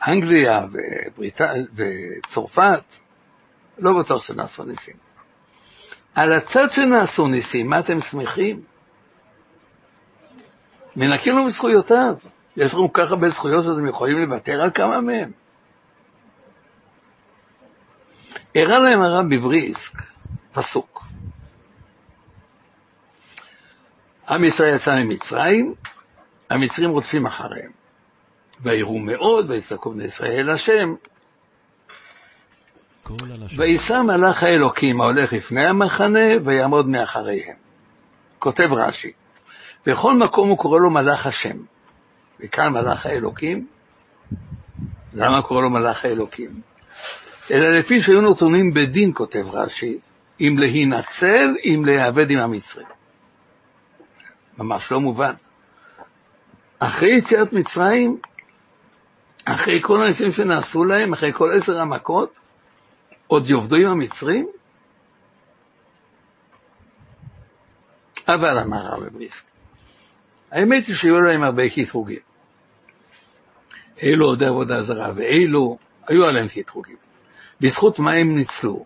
אנגליה 0.08 0.60
ובריט... 0.72 1.40
וצרפת, 1.74 2.84
לא 3.78 3.98
בטוח 3.98 4.24
שנעשו 4.24 4.64
ניסים. 4.64 4.94
על 6.14 6.32
הצד 6.32 6.70
שנעשו 6.70 7.28
ניסים, 7.28 7.66
מה 7.66 7.78
אתם 7.78 8.00
שמחים? 8.00 8.62
מנקים 10.96 11.36
לו 11.36 11.44
מזכויותיו. 11.44 12.14
יש 12.56 12.74
לנו 12.74 12.92
כל 12.92 13.02
כך 13.02 13.10
הרבה 13.10 13.28
זכויות 13.28 13.64
שאתם 13.64 13.86
יכולים 13.86 14.18
לוותר 14.18 14.62
על 14.62 14.70
כמה 14.70 15.00
מהם. 15.00 15.30
הראה 18.54 18.78
להם 18.78 19.02
הרב 19.02 19.34
בבריסק 19.34 19.92
פסוק. 20.52 21.04
עם 24.28 24.44
ישראל 24.44 24.74
יצא 24.74 25.04
ממצרים, 25.04 25.74
המצרים 26.50 26.90
רודפים 26.90 27.26
אחריהם. 27.26 27.70
ויראו 28.62 28.98
מאוד, 28.98 29.50
ויצעקו 29.50 29.90
בני 29.90 30.04
ישראל 30.04 30.38
אל 30.38 30.50
השם. 30.50 30.94
ויישא 33.56 34.02
מלאך 34.02 34.42
האלוקים 34.42 35.00
ההולך 35.00 35.32
לפני 35.32 35.66
המחנה, 35.66 36.28
ויעמוד 36.44 36.88
מאחריהם. 36.88 37.56
כותב 38.38 38.72
רש"י, 38.72 39.12
בכל 39.86 40.16
מקום 40.16 40.48
הוא 40.48 40.58
קורא 40.58 40.80
לו 40.80 40.90
מלאך 40.90 41.26
השם. 41.26 41.56
וכאן 42.40 42.72
מלאך 42.72 43.06
האלוקים. 43.06 43.66
למה 45.12 45.42
קורא 45.42 45.62
לו 45.62 45.70
מלאך 45.70 46.04
האלוקים? 46.04 46.60
אלא 47.50 47.68
לפי 47.68 48.02
שהיו 48.02 48.20
נתונים 48.20 48.74
בדין, 48.74 49.10
כותב 49.14 49.46
רש"י, 49.52 49.98
אם 50.40 50.56
להינצל, 50.58 51.54
אם 51.64 51.82
להיאבד 51.86 52.30
עם 52.30 52.38
המצרים. 52.38 52.86
ממש 54.58 54.92
לא 54.92 55.00
מובן. 55.00 55.32
אחרי 56.78 57.10
יציאת 57.10 57.52
מצרים, 57.52 58.18
אחרי 59.44 59.80
כל 59.82 60.02
הניסים 60.02 60.32
שנעשו 60.32 60.84
להם, 60.84 61.12
אחרי 61.12 61.32
כל 61.32 61.50
עשר 61.52 61.80
המכות, 61.80 62.34
עוד 63.26 63.50
יעבדו 63.50 63.76
עם 63.76 63.86
המצרים? 63.86 64.48
אבל 68.28 68.58
אמר 68.58 68.86
הרב 68.86 69.08
בריסק, 69.08 69.44
האמת 70.50 70.86
היא 70.86 70.94
שהיו 70.94 71.20
להם 71.20 71.42
הרבה 71.42 71.62
קטרוגים. 71.68 72.18
אלו 74.02 74.26
עוד 74.26 74.42
עבודה 74.42 74.82
זרה, 74.82 75.12
ואלו, 75.16 75.78
היו 76.06 76.24
עליהם 76.24 76.48
קטרוגים. 76.48 76.96
בזכות 77.60 77.98
מה 77.98 78.12
הם 78.12 78.36
ניצלו? 78.36 78.84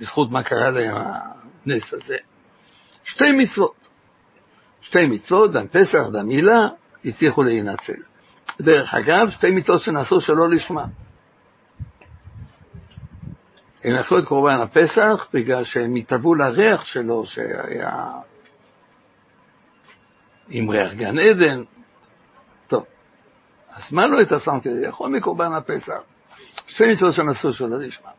בזכות 0.00 0.30
מה 0.30 0.42
קרה 0.42 0.70
להם 0.70 0.96
הנס 0.96 1.92
הזה? 1.92 2.16
שתי 3.04 3.32
מצוות. 3.32 3.88
שתי 4.80 5.06
מצוות, 5.06 5.52
דם 5.52 5.66
פסח, 5.68 6.02
דם 6.12 6.26
מילה, 6.26 6.68
הצליחו 7.04 7.42
להינצל. 7.42 8.02
דרך 8.60 8.94
אגב, 8.94 9.30
שתי 9.30 9.50
מצוות 9.50 9.80
שנעשו 9.80 10.20
שלא 10.20 10.50
לשמה. 10.50 10.84
הם 13.84 13.94
אכלו 13.94 14.18
את 14.18 14.24
קורבן 14.24 14.60
הפסח 14.60 15.26
בגלל 15.32 15.64
שהם 15.64 15.94
התאבו 15.94 16.34
לריח 16.34 16.84
שלו, 16.84 17.26
שהיה 17.26 18.12
עם 20.50 20.70
ריח 20.70 20.92
גן 20.92 21.18
עדן. 21.18 21.62
טוב, 22.66 22.84
אז 23.72 23.82
מה 23.92 24.06
לא 24.06 24.20
התעצמם 24.20 24.60
כדי 24.60 24.86
לאכול 24.86 25.10
מקורבן 25.10 25.52
הפסח? 25.52 25.98
שתי 26.66 26.92
מצוות 26.92 27.14
שנעשו 27.14 27.52
שלא 27.52 27.78
לשמה. 27.78 28.10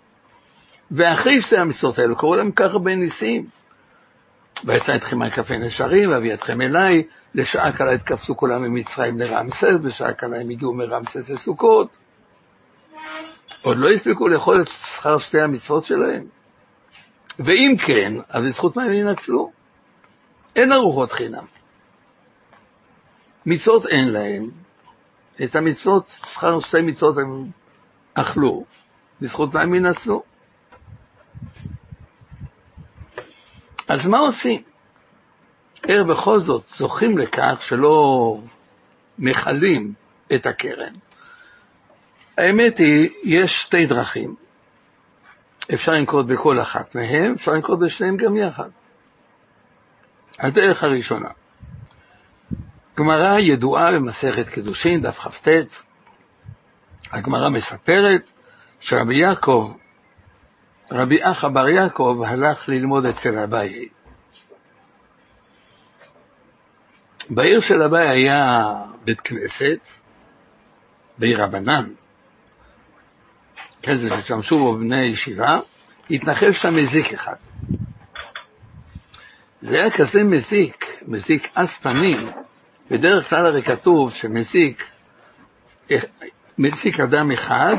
ואחרי 0.92 1.42
שתי 1.42 1.58
המצוות 1.58 2.00
האלו 2.00 2.16
קראו 2.16 2.36
להם 2.36 2.52
כך 2.52 2.66
הרבה 2.66 2.96
ניסים. 2.96 3.46
ויצא 4.64 4.96
אתכם 4.96 5.22
על 5.22 5.30
כפי 5.30 5.58
נשרים, 5.58 6.12
ואביא 6.12 6.34
אתכם 6.34 6.62
אליי, 6.62 7.04
לשעה 7.36 7.72
קלה 7.72 7.92
התקפצו 7.92 8.38
כולם 8.38 8.64
ממצרים 8.64 9.20
לרמסס, 9.20 9.78
בשעה 9.82 10.14
קלה 10.14 10.42
הם 10.42 10.50
הגיעו 10.50 10.74
מרמסס 10.74 11.30
לסוכות. 11.30 11.88
עוד 13.62 13.78
לא 13.78 13.90
הספיקו 13.90 14.28
לאכול 14.28 14.62
את 14.62 14.68
שכר 14.68 15.18
שתי 15.18 15.42
המצוות 15.42 15.86
שלהם. 15.86 16.26
ואם 17.40 17.76
כן, 17.86 18.14
אז 18.30 18.44
בזכות 18.44 18.78
מה 18.78 18.84
הם 18.84 18.94
ינצלו? 18.94 19.52
אין 20.56 20.72
ארוחות 20.72 21.12
חינם. 21.12 21.59
מצוות 23.50 23.86
אין 23.86 24.08
להם, 24.08 24.50
את 25.44 25.56
המצוות, 25.56 26.10
שכר 26.10 26.60
שתי 26.60 26.82
מצוות 26.82 27.18
הם 27.18 27.50
אכלו, 28.14 28.66
בזכות 29.22 29.54
מה 29.54 29.62
הם 29.62 29.74
ינצלו? 29.74 30.24
אז 33.88 34.08
מה 34.08 34.18
עושים? 34.18 34.62
איך 35.88 36.06
בכל 36.06 36.40
זאת 36.40 36.64
זוכים 36.76 37.18
לכך 37.18 37.58
שלא 37.62 38.38
מכלים 39.20 39.94
את 40.36 40.46
הקרן? 40.46 40.94
האמת 42.38 42.78
היא, 42.78 43.10
יש 43.24 43.62
שתי 43.62 43.86
דרכים. 43.86 44.36
אפשר 45.74 45.92
לנקוט 45.92 46.26
בכל 46.26 46.60
אחת 46.60 46.96
מהן, 46.96 47.34
אפשר 47.34 47.52
לנקוט 47.52 47.80
בשניהם 47.80 48.18
גם 48.18 48.36
יחד. 48.36 48.70
הדרך 50.40 50.84
הראשונה, 50.84 51.30
גמרא 53.00 53.40
ידועה 53.40 53.92
במסכת 53.92 54.50
קידושין, 54.50 55.02
דף 55.02 55.20
כ"ט, 55.20 55.48
הגמרא 57.12 57.50
מספרת 57.50 58.30
שרבי 58.80 59.16
יעקב 59.16 59.74
רבי 60.92 61.20
אחא 61.22 61.48
בר 61.48 61.70
יעקב 61.70 62.22
הלך 62.28 62.70
ללמוד 62.70 63.06
אצל 63.06 63.40
אביי. 63.40 63.88
בעיר 67.30 67.62
של 67.62 67.82
אביי 67.82 68.10
היה 68.10 68.64
בית 69.04 69.22
כנסת, 69.22 69.80
בעיר 71.18 71.44
רבנן, 71.44 71.86
כזה 73.84 74.10
ששמשו 74.22 74.58
בו 74.58 74.78
בני 74.78 75.02
ישיבה, 75.02 75.60
התנחל 76.12 76.52
שם 76.52 76.76
מזיק 76.76 77.14
אחד. 77.14 77.36
זה 79.62 79.80
היה 79.80 79.92
כזה 79.92 80.24
מזיק, 80.24 81.02
מזיק 81.08 81.50
אספנים, 81.54 82.18
בדרך 82.92 83.30
כלל 83.30 83.46
הרי 83.46 83.62
כתוב 83.62 84.14
שמזיק, 84.14 84.84
מזיק 86.58 87.00
אדם 87.00 87.32
אחד, 87.32 87.76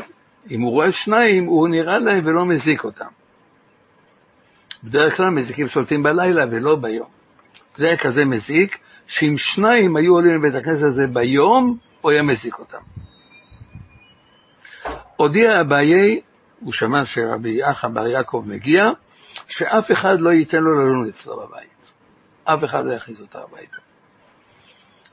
אם 0.51 0.61
הוא 0.61 0.71
רואה 0.71 0.93
שניים, 0.93 1.47
הוא 1.47 1.69
נראה 1.69 1.99
להם 1.99 2.27
ולא 2.27 2.47
מזיק 2.47 2.85
אותם. 2.85 3.07
בדרך 4.85 5.17
כלל 5.17 5.31
מזיקים 5.31 5.69
שולטים 5.69 6.03
בלילה 6.03 6.45
ולא 6.51 6.77
ביום. 6.77 7.09
זה 7.77 7.87
היה 7.87 7.97
כזה 7.97 8.25
מזיק, 8.25 8.79
שאם 9.07 9.35
שניים 9.39 9.97
היו 9.97 10.15
עולים 10.15 10.37
לבית 10.37 10.55
הכנסת 10.55 10.83
הזה 10.83 11.07
ביום, 11.07 11.79
הוא 12.01 12.11
היה 12.11 12.23
מזיק 12.23 12.59
אותם. 12.59 12.79
הודיע 15.17 15.61
אביי, 15.61 16.21
הוא 16.61 16.73
שמע 16.73 17.05
שרבי 17.05 17.71
אחא 17.71 17.89
בר 17.89 18.07
יעקב 18.07 18.43
מגיע, 18.47 18.91
שאף 19.49 19.93
אחד 19.93 20.21
לא 20.21 20.31
ייתן 20.31 20.59
לו 20.59 20.75
ללון 20.75 21.09
אצלו 21.09 21.37
בבית. 21.37 21.71
אף 22.45 22.65
אחד 22.65 22.87
לא 22.87 22.93
יכניס 22.93 23.21
אותו 23.21 23.39
הביתה. 23.39 23.90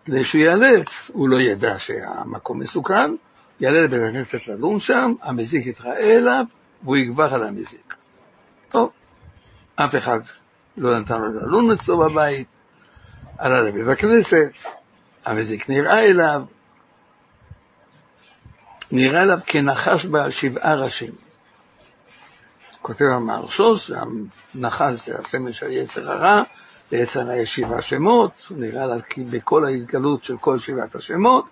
כדי 0.08 0.26
שהוא 0.26 0.42
ייאלץ, 0.42 1.12
הוא 1.14 1.30
לא 1.30 1.42
ידע 1.42 1.80
שהמקום 1.80 2.60
מסוכן, 2.60 3.12
יעלה 3.60 3.82
לבית 3.82 4.02
הכנסת 4.10 4.48
לדון 4.48 4.80
שם, 4.80 5.14
המזיק 5.22 5.66
יתראה 5.66 6.18
אליו, 6.18 6.46
והוא 6.84 6.98
יגבר 6.98 7.34
על 7.34 7.44
המזיק. 7.44 7.96
טוב, 8.70 8.90
אף 9.76 9.96
אחד 9.96 10.20
לא 10.78 11.00
נתן 11.00 11.22
לו 11.22 11.28
לדון 11.28 11.72
אצלו 11.72 11.98
בבית, 11.98 12.48
עלה 13.38 13.62
לבית 13.62 13.88
הכנסת, 13.88 14.52
המזיק 15.26 15.70
נראה 15.70 16.00
אליו, 16.00 16.42
נראה 18.92 19.24
אליו 19.24 19.40
כנחש 19.46 20.06
בעל 20.06 20.32
שבעה 20.32 20.76
ראשים. 20.76 21.12
כותב 22.82 23.06
המהרשוס, 23.06 23.92
הנחש 24.56 24.94
זה 25.06 25.20
הסמל 25.20 25.52
של 25.52 25.72
יצר 25.72 26.12
הרע, 26.12 26.44
הרע 26.92 27.36
יש 27.36 27.56
שבעה 27.56 27.82
שמות, 27.82 28.32
נראה 28.52 28.84
אליו 28.84 29.00
כי 29.10 29.24
בכל 29.24 29.66
ההתגלות 29.66 30.24
של 30.24 30.38
כל 30.38 30.60
שבעת 30.60 30.96
השמות, 30.96 31.46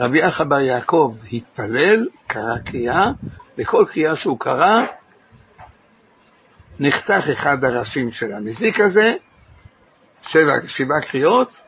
רבי 0.00 0.28
אחא 0.28 0.44
בר 0.44 0.60
יעקב 0.60 1.16
התפלל, 1.32 2.08
קרא 2.26 2.58
קריאה, 2.58 3.10
בכל 3.58 3.84
קריאה 3.92 4.16
שהוא 4.16 4.38
קרא, 4.38 4.86
נחתך 6.80 7.28
אחד 7.32 7.64
הראשים 7.64 8.10
של 8.10 8.32
המזיק 8.32 8.80
הזה, 8.80 9.14
שבע, 10.22 10.54
שבע 10.66 11.00
קריאות, 11.00 11.60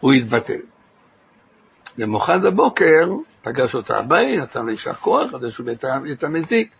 הוא 0.00 0.12
התבטל. 0.12 0.60
למוחד 1.98 2.44
הבוקר 2.44 3.08
פגש 3.42 3.74
אותה 3.74 3.98
הבית, 3.98 4.40
נתן 4.40 4.66
לו 4.66 4.70
יישר 4.70 4.94
כוח, 4.94 5.30
חדש 5.30 5.56
הוא 5.56 5.66
את 6.12 6.24
המזיק. 6.24 6.72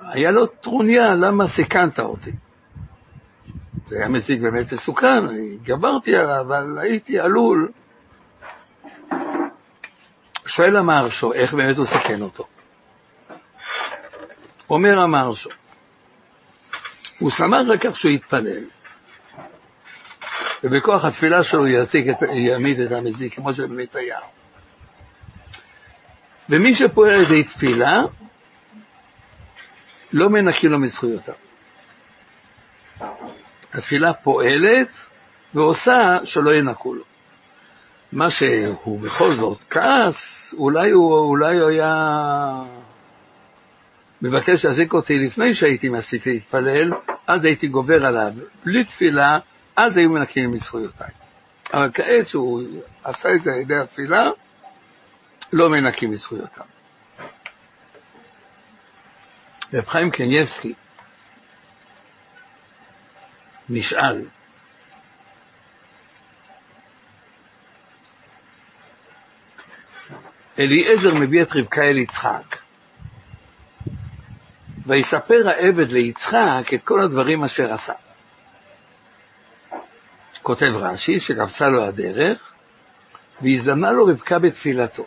היה 0.00 0.30
לו 0.30 0.46
טרוניה, 0.46 1.14
למה 1.14 1.48
סיכנת 1.48 1.98
אותי? 2.00 2.30
זה 3.86 3.96
היה 3.98 4.08
מזיק 4.08 4.40
באמת 4.40 4.72
מסוכן, 4.72 5.28
אני 5.28 5.56
גברתי 5.62 6.16
עליו, 6.16 6.40
אבל 6.40 6.78
הייתי 6.78 7.18
עלול. 7.18 7.68
שואל 10.46 10.76
המהרשו, 10.76 11.32
איך 11.32 11.54
באמת 11.54 11.76
הוא 11.76 11.86
סיכן 11.86 12.22
אותו? 12.22 12.46
אומר 14.70 14.98
המהרשו, 14.98 15.50
הוא 17.18 17.30
שמח 17.30 17.66
על 17.70 17.78
כך 17.78 17.98
שהוא 17.98 18.12
יתפלל, 18.12 18.64
ובכוח 20.64 21.04
התפילה 21.04 21.44
שלו 21.44 21.66
יעסיק 21.66 22.06
את, 22.10 22.22
יעמיד 22.32 22.80
את 22.80 22.92
המזיק, 22.92 23.34
כמו 23.34 23.54
שבאמת 23.54 23.96
היה. 23.96 24.18
ומי 26.48 26.74
שפועל 26.74 27.10
על 27.10 27.20
ידי 27.20 27.42
תפילה, 27.42 28.02
לא 30.12 30.30
מנקים 30.30 30.70
לו 30.70 30.78
מזכויותיו. 30.78 31.34
התפילה 33.72 34.12
פועלת 34.12 34.94
ועושה 35.54 36.18
שלא 36.24 36.54
ינקו 36.54 36.94
לו. 36.94 37.04
מה 38.12 38.30
שהוא 38.30 39.00
בכל 39.00 39.32
זאת 39.32 39.64
כעס, 39.70 40.54
אולי 40.58 40.90
הוא, 40.90 41.14
אולי 41.14 41.58
הוא 41.58 41.68
היה 41.68 42.62
מבקש 44.22 44.64
להזיק 44.64 44.92
אותי 44.92 45.18
לפני 45.18 45.54
שהייתי 45.54 45.88
מספיק 45.88 46.26
להתפלל, 46.26 46.90
אז 47.26 47.44
הייתי 47.44 47.68
גובר 47.68 48.06
עליו. 48.06 48.32
בלי 48.64 48.84
תפילה, 48.84 49.38
אז 49.76 49.96
היו 49.96 50.10
מנקים 50.10 50.50
מזכויותיי. 50.50 51.10
אבל 51.74 51.90
כעת 51.94 52.26
שהוא 52.26 52.62
עשה 53.04 53.34
את 53.34 53.44
זה 53.44 53.52
על 53.52 53.58
ידי 53.58 53.76
התפילה, 53.76 54.30
לא 55.52 55.70
מנקים 55.70 56.10
מזכויותיו. 56.10 56.64
רב 59.74 59.86
חיים 59.86 60.10
קניבסקי 60.10 60.74
נשאל, 63.68 64.26
אליעזר 70.58 71.14
מביא 71.14 71.42
את 71.42 71.56
רבקה 71.56 71.82
אל 71.82 71.98
יצחק, 71.98 72.56
ויספר 74.86 75.48
העבד 75.48 75.92
ליצחק 75.92 76.70
את 76.74 76.84
כל 76.84 77.00
הדברים 77.00 77.44
אשר 77.44 77.72
עשה. 77.72 77.92
כותב 80.42 80.72
רש"י, 80.74 81.20
שקפצה 81.20 81.68
לו 81.68 81.84
הדרך, 81.84 82.52
והזדמנה 83.42 83.92
לו 83.92 84.06
רבקה 84.06 84.38
בתפילתו. 84.38 85.06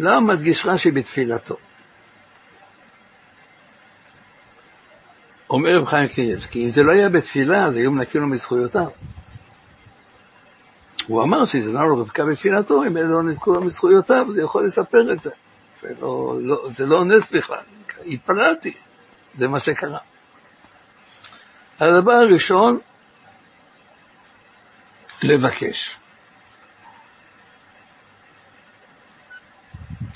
למה 0.00 0.34
מדגיש 0.34 0.66
רש"י 0.66 0.90
בתפילתו? 0.90 1.56
אומר 5.50 5.78
רב 5.78 5.86
חיים 5.86 6.08
קניבסקי, 6.08 6.64
אם 6.64 6.70
זה 6.70 6.82
לא 6.82 6.92
היה 6.92 7.08
בתפילה, 7.08 7.64
אז 7.64 7.76
היו 7.76 7.90
מנקים 7.90 8.20
לו 8.20 8.26
מזכויותיו. 8.26 8.86
הוא 11.06 11.22
אמר 11.22 11.44
שהזדמנה 11.44 11.84
לו 11.84 12.00
רבקה 12.00 12.24
בתפילתו, 12.24 12.84
אם 12.84 12.96
אלה 12.96 13.06
לא 13.06 13.22
נתקו 13.22 13.52
לו 13.52 13.60
מזכויותיו, 13.60 14.26
הוא 14.26 14.36
יכול 14.36 14.66
לספר 14.66 15.12
את 15.12 15.22
זה. 15.22 15.30
זה 15.80 15.94
לא, 16.00 16.38
לא, 16.40 16.68
זה 16.74 16.86
לא 16.86 17.04
נס 17.04 17.32
בכלל, 17.32 17.62
התפללתי, 18.06 18.74
זה 19.34 19.48
מה 19.48 19.60
שקרה. 19.60 19.98
הדבר 21.80 22.12
הראשון, 22.12 22.78
לבקש. 25.22 25.96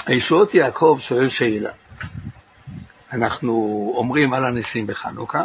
הישועות 0.09 0.55
יעקב 0.55 0.99
שואל 1.01 1.29
שאלה. 1.29 1.71
אנחנו 3.13 3.53
אומרים 3.97 4.35
על 4.35 4.45
הניסים 4.45 4.87
בחנוכה, 4.87 5.45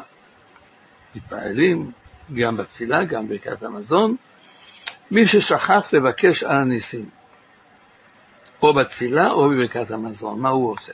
מתפעלים 1.16 1.92
גם 2.34 2.58
בתפילה, 2.58 3.04
גם 3.04 3.28
ברכת 3.28 3.64
המזון. 3.64 4.16
מי 5.12 5.28
ששכח 5.28 5.94
לבקש 5.94 6.44
על 6.44 6.56
הניסים, 6.56 7.10
או 8.62 8.74
בתפילה 8.74 9.32
או 9.32 9.50
בברכת 9.50 9.92
המזון, 9.92 10.40
מה 10.40 10.50
הוא 10.50 10.72
עושה? 10.72 10.94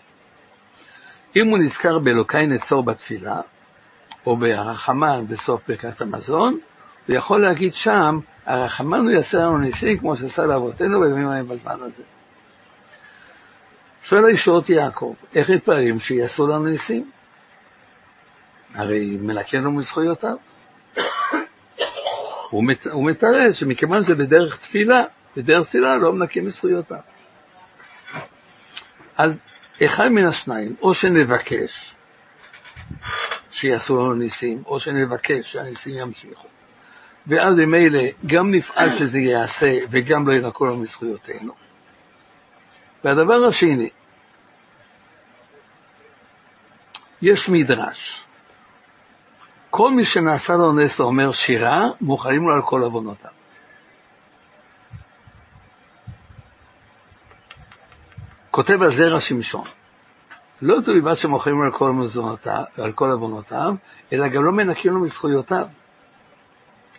אם 1.36 1.48
הוא 1.48 1.58
נזכר 1.58 2.00
באלוקי 2.00 2.48
נצור 2.48 2.84
בתפילה, 2.84 3.42
או 4.26 4.38
ברחמן 4.38 5.28
בסוף 5.28 5.62
ברכת 5.68 6.02
המזון, 6.02 6.60
הוא 7.08 7.16
יכול 7.16 7.42
להגיד 7.42 7.74
שם, 7.74 8.20
הרחמן 8.46 9.00
הוא 9.00 9.12
יעשה 9.12 9.38
לנו 9.38 9.58
ניסים 9.58 9.98
כמו 9.98 10.16
שעשה 10.16 10.46
לאבותינו 10.46 11.00
בימים 11.02 11.28
ההם 11.28 11.48
בזמן 11.48 11.76
הזה. 11.80 12.04
שואל 14.04 14.26
הישועות 14.26 14.70
יעקב, 14.70 15.14
איך 15.36 15.50
מתפללים 15.50 16.00
שיעשו 16.00 16.48
לנו 16.48 16.66
ניסים? 16.66 17.12
הרי 18.74 19.18
מנקה 19.22 19.58
לנו 19.58 19.72
מזכויותיו. 19.72 20.36
הוא, 22.50 22.64
מת, 22.64 22.88
הוא 22.88 23.06
מתרץ 23.06 23.56
שמכיוון 23.56 24.04
שזה 24.04 24.16
בדרך 24.16 24.58
תפילה, 24.58 25.04
בדרך 25.38 25.68
תפילה 25.68 25.96
לא 25.96 26.14
מנקים 26.14 26.46
מזכויותיו. 26.46 26.98
אז 29.18 29.38
אחד 29.86 30.08
מן 30.08 30.28
השניים, 30.28 30.76
או 30.82 30.94
שנבקש 30.94 31.96
שיעשו 33.52 33.98
לנו 33.98 34.14
ניסים, 34.14 34.64
או 34.66 34.80
שנבקש 34.80 35.52
שהניסים 35.52 35.96
ימשיכו. 35.96 36.48
ואז 37.28 37.56
ממילא 37.56 38.02
גם 38.26 38.52
נפעל 38.52 38.98
שזה 38.98 39.20
ייעשה 39.20 39.78
וגם 39.92 40.28
לא 40.28 40.34
ינקו 40.34 40.66
לנו 40.66 40.76
מזכויותינו. 40.76 41.69
והדבר 43.04 43.46
השני, 43.48 43.90
יש 47.22 47.50
מדרש. 47.50 48.26
כל 49.70 49.92
מי 49.92 50.06
שנעשה 50.06 50.54
לו 50.54 50.74
נס 50.74 51.00
ואומר 51.00 51.32
שירה, 51.32 51.88
מוכנים 52.02 52.48
לו 52.48 52.54
על 52.54 52.62
כל 52.62 52.84
עוונותיו. 52.84 53.32
כותב 58.52 58.82
על 58.82 58.92
זרע 58.92 59.20
שמשון, 59.20 59.64
לא 60.62 60.82
זו 60.82 60.94
בלבד 60.94 61.16
שמוכרים 61.16 61.62
על 61.62 61.72
כל 61.72 61.92
על 62.78 62.92
כל 62.92 63.12
עוונותיו, 63.12 63.74
אלא 64.14 64.28
גם 64.28 64.44
לא 64.44 64.52
מנקים 64.52 64.94
לו 64.94 65.00
מזכויותיו. 65.00 65.68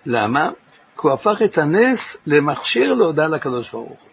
למה? 0.07 0.51
כי 1.01 1.07
הוא 1.07 1.13
הפך 1.13 1.43
את 1.45 1.59
הנס 1.59 2.17
למכשיר 2.27 2.95
להודעה 2.95 3.29
לקדוש 3.29 3.71
ברוך 3.71 3.89
הוא. 3.89 4.10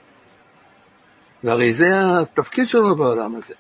והרי 1.44 1.74
זה 1.74 1.88
התפקיד 2.22 2.68
שלנו 2.68 2.96
בעולם 2.96 3.36
הזה. 3.36 3.54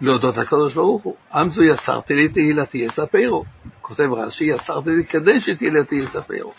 להודות 0.00 0.36
לקדוש 0.36 0.74
ברוך 0.74 1.02
הוא. 1.02 1.16
עם 1.34 1.50
זו 1.50 1.62
יצרתי 1.62 2.14
לי 2.14 2.28
תהילתי 2.28 2.78
יספרו. 2.78 3.44
כותב 3.82 4.12
רש"י, 4.12 4.44
יצרתי 4.44 4.90
לי 4.90 5.04
כדי 5.04 5.40
שתהילתי 5.40 5.94
יספרו. 5.94 6.52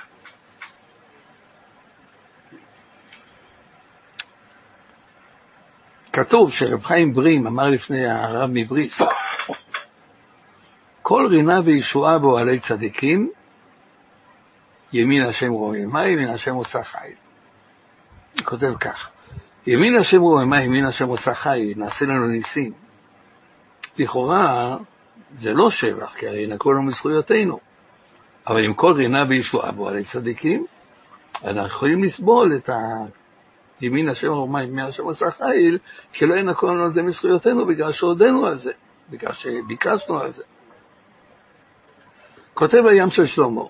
כתוב 6.14 6.52
שרב 6.52 6.84
חיים 6.84 7.14
ברים 7.14 7.48
אמר 7.48 7.70
לפני 7.70 8.06
הרב 8.06 8.50
מבריס, 8.54 9.02
כל 11.02 11.28
רינה 11.30 11.60
וישועה 11.66 12.20
באוהלי 12.20 12.60
צדיקים, 12.60 13.32
ימין 14.94 15.24
השם 15.24 15.52
רוממה, 15.52 16.08
ימין 16.08 16.30
השם 16.30 16.56
עושה. 16.56 16.80
הוא 18.34 18.46
כותב 18.46 18.74
כך, 18.80 19.11
ימין 19.68 19.96
השם 19.96 20.22
רוממה, 20.22 20.64
ימין 20.64 20.86
השם 20.86 21.08
עושה 21.08 21.34
חיל, 21.34 21.74
נעשה 21.78 22.06
לנו 22.06 22.28
ניסים. 22.28 22.74
לכאורה 23.98 24.78
זה 25.40 25.54
לא 25.54 25.72
שבח, 25.72 26.14
כי 26.16 26.28
הרי 26.28 26.48
נקרו 26.48 26.74
לנו 26.74 26.84
מזכויותינו. 26.84 27.60
אבל 28.48 28.64
עם 28.64 28.74
כל 28.74 28.94
רינה 28.94 29.26
וישועה 29.30 29.72
באוהלי 29.72 30.04
צדיקים, 30.04 30.66
אנחנו 31.44 31.68
יכולים 31.68 32.04
לסבול 32.04 32.56
את 32.56 32.70
ימין 33.82 34.10
השם 34.10 34.32
רומי, 34.32 34.64
ימין 34.64 34.86
השם 34.86 35.08
עשה 35.08 35.32
חיל, 35.32 35.78
כי 36.14 36.26
לא 36.26 36.36
ינקו 36.36 36.68
לנו 36.68 36.84
על 36.84 36.94
זה 36.94 37.04
מזכויותינו 37.04 37.66
בגלל 37.66 37.92
שהודינו 37.92 38.46
על 38.46 38.58
זה, 38.58 38.72
בגלל 39.10 39.34
שביקשנו 39.34 40.20
על 40.20 40.32
זה. 40.32 40.44
כותב 42.54 42.86
הים 42.86 43.10
של 43.10 43.26
שלמה, 43.26 43.62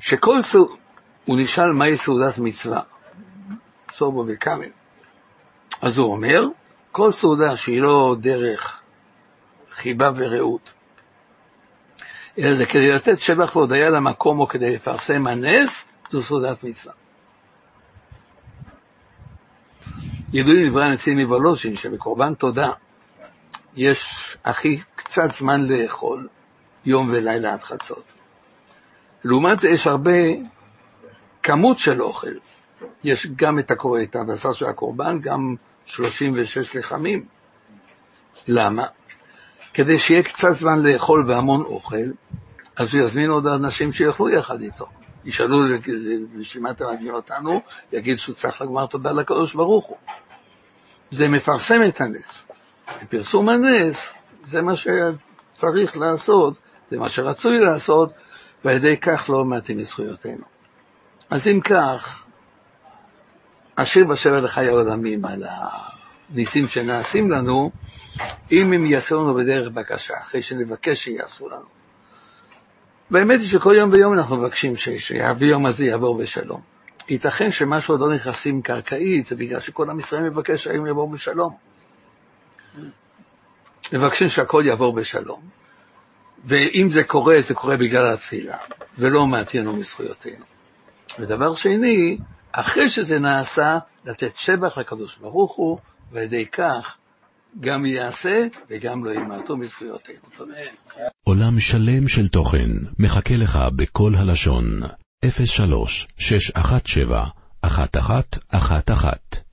שכל 0.00 0.42
סעודה, 0.42 0.85
הוא 1.26 1.36
נשאל 1.38 1.72
מהי 1.72 1.98
סעודת 1.98 2.38
מצווה, 2.38 2.80
סובו 3.92 4.24
וקאמל. 4.28 4.68
אז 5.82 5.98
הוא 5.98 6.12
אומר, 6.12 6.44
כל 6.92 7.12
סעודה 7.12 7.56
שהיא 7.56 7.82
לא 7.82 8.16
דרך 8.20 8.80
חיבה 9.70 10.10
ורעות, 10.16 10.72
אלא 12.38 12.56
זה 12.56 12.66
כדי 12.66 12.92
לתת 12.92 13.18
שבח 13.18 13.56
והודיה 13.56 13.90
למקום 13.90 14.40
או 14.40 14.48
כדי 14.48 14.74
לפרסם 14.74 15.26
הנס, 15.26 15.84
זו 16.10 16.22
סעודת 16.22 16.64
מצווה. 16.64 16.94
ידועים 20.32 20.70
דברי 20.70 20.84
הנציב 20.84 21.14
מוולוז'ין 21.14 21.76
שבקורבן 21.76 22.34
תודה 22.34 22.70
יש 23.76 24.36
הכי 24.44 24.80
קצת 24.94 25.32
זמן 25.32 25.66
לאכול, 25.66 26.28
יום 26.84 27.10
ולילה 27.12 27.52
עד 27.52 27.62
חצות. 27.62 28.04
לעומת 29.24 29.60
זה 29.60 29.68
יש 29.68 29.86
הרבה 29.86 30.12
כמות 31.46 31.78
של 31.78 32.02
אוכל. 32.02 32.32
יש 33.04 33.26
גם 33.36 33.58
את 33.58 33.72
את 34.02 34.16
הבשר 34.16 34.52
של 34.52 34.66
הקורבן, 34.66 35.18
גם 35.20 35.54
36 35.84 36.76
לחמים. 36.76 37.24
למה? 38.48 38.86
כדי 39.74 39.98
שיהיה 39.98 40.22
קצת 40.22 40.50
זמן 40.50 40.82
לאכול 40.82 41.24
והמון 41.28 41.62
אוכל, 41.62 42.10
אז 42.76 42.94
הוא 42.94 43.02
יזמין 43.02 43.30
עוד 43.30 43.46
אנשים 43.46 43.92
שיאכלו 43.92 44.28
יחד 44.28 44.60
איתו. 44.60 44.86
ישאלו 45.24 45.58
לשם 46.34 46.66
אתם 46.66 46.84
מביאים 46.94 47.14
אותנו, 47.14 47.60
יגיד 47.92 48.18
שהוא 48.18 48.34
צריך 48.34 48.62
לגמר 48.62 48.86
תודה 48.86 49.12
לקדוש 49.12 49.54
ברוך 49.54 49.86
הוא. 49.86 49.96
זה 51.10 51.28
מפרסם 51.28 51.80
את 51.88 52.00
הנס. 52.00 52.44
פרסום 53.08 53.48
הנס 53.48 54.12
זה 54.46 54.62
מה 54.62 54.72
שצריך 54.76 55.96
לעשות, 55.96 56.58
זה 56.90 56.98
מה 56.98 57.08
שרצוי 57.08 57.58
לעשות, 57.58 58.10
ועל 58.64 58.76
ידי 58.76 58.96
כך 58.96 59.30
לא 59.30 59.44
מעטים 59.44 59.78
מזכויותינו. 59.78 60.55
אז 61.30 61.48
אם 61.48 61.60
כך, 61.60 62.22
אשיר 63.76 64.04
בשבר 64.04 64.40
לחיי 64.40 64.68
העולמים 64.68 65.24
על 65.24 65.44
הניסים 66.30 66.68
שנעשים 66.68 67.30
לנו, 67.30 67.70
אם 68.52 68.72
הם 68.72 68.86
יעשו 68.86 69.22
לנו 69.22 69.34
בדרך 69.34 69.70
בקשה, 69.70 70.14
אחרי 70.22 70.42
שנבקש 70.42 71.04
שיעשו 71.04 71.48
לנו. 71.48 71.76
והאמת 73.10 73.40
היא 73.40 73.48
שכל 73.48 73.74
יום 73.76 73.92
ויום 73.92 74.12
אנחנו 74.12 74.36
מבקשים 74.36 74.76
שהיום 74.76 75.66
הזה 75.66 75.84
יעבור 75.84 76.18
בשלום. 76.18 76.60
ייתכן 77.08 77.52
שמה 77.52 77.80
שעוד 77.80 78.00
לא 78.00 78.14
נכנסים 78.14 78.62
קרקעית 78.62 79.26
זה 79.26 79.36
בגלל 79.36 79.60
שכל 79.60 79.90
עם 79.90 79.98
ישראל 79.98 80.22
מבקש 80.22 80.64
שהיום 80.64 80.86
יעבור 80.86 81.10
בשלום. 81.10 81.56
מבקשים 83.92 84.28
שהכל 84.28 84.62
יעבור 84.66 84.92
בשלום. 84.92 85.40
ואם 86.44 86.88
זה 86.90 87.04
קורה, 87.04 87.36
זה 87.40 87.54
קורה 87.54 87.76
בגלל 87.76 88.06
התפילה, 88.06 88.56
ולא 88.98 89.26
מעטיינו 89.26 89.76
מזכויותינו. 89.76 90.55
ודבר 91.18 91.54
שני, 91.54 92.18
אחרי 92.52 92.90
שזה 92.90 93.18
נעשה, 93.18 93.78
לתת 94.04 94.36
שבח 94.36 94.78
לקדוש 94.78 95.18
ברוך 95.18 95.54
הוא, 95.56 95.78
ועל 96.12 96.24
ידי 96.24 96.46
כך 96.46 96.96
גם 97.60 97.86
יעשה 97.86 98.46
וגם 98.70 99.04
לא 99.04 99.10
ימעטו 99.10 99.56
מזכויותינו. 99.56 100.18
תודה. 100.36 100.54
עולם 101.24 101.60
שלם 101.60 102.08
של 102.08 102.28
תוכן 102.28 102.70
מחכה 102.98 103.36
לך 103.36 103.58
בכל 103.76 104.14
הלשון, 104.14 104.80
03 105.44 106.08
617 106.18 107.24
1111 107.64 109.45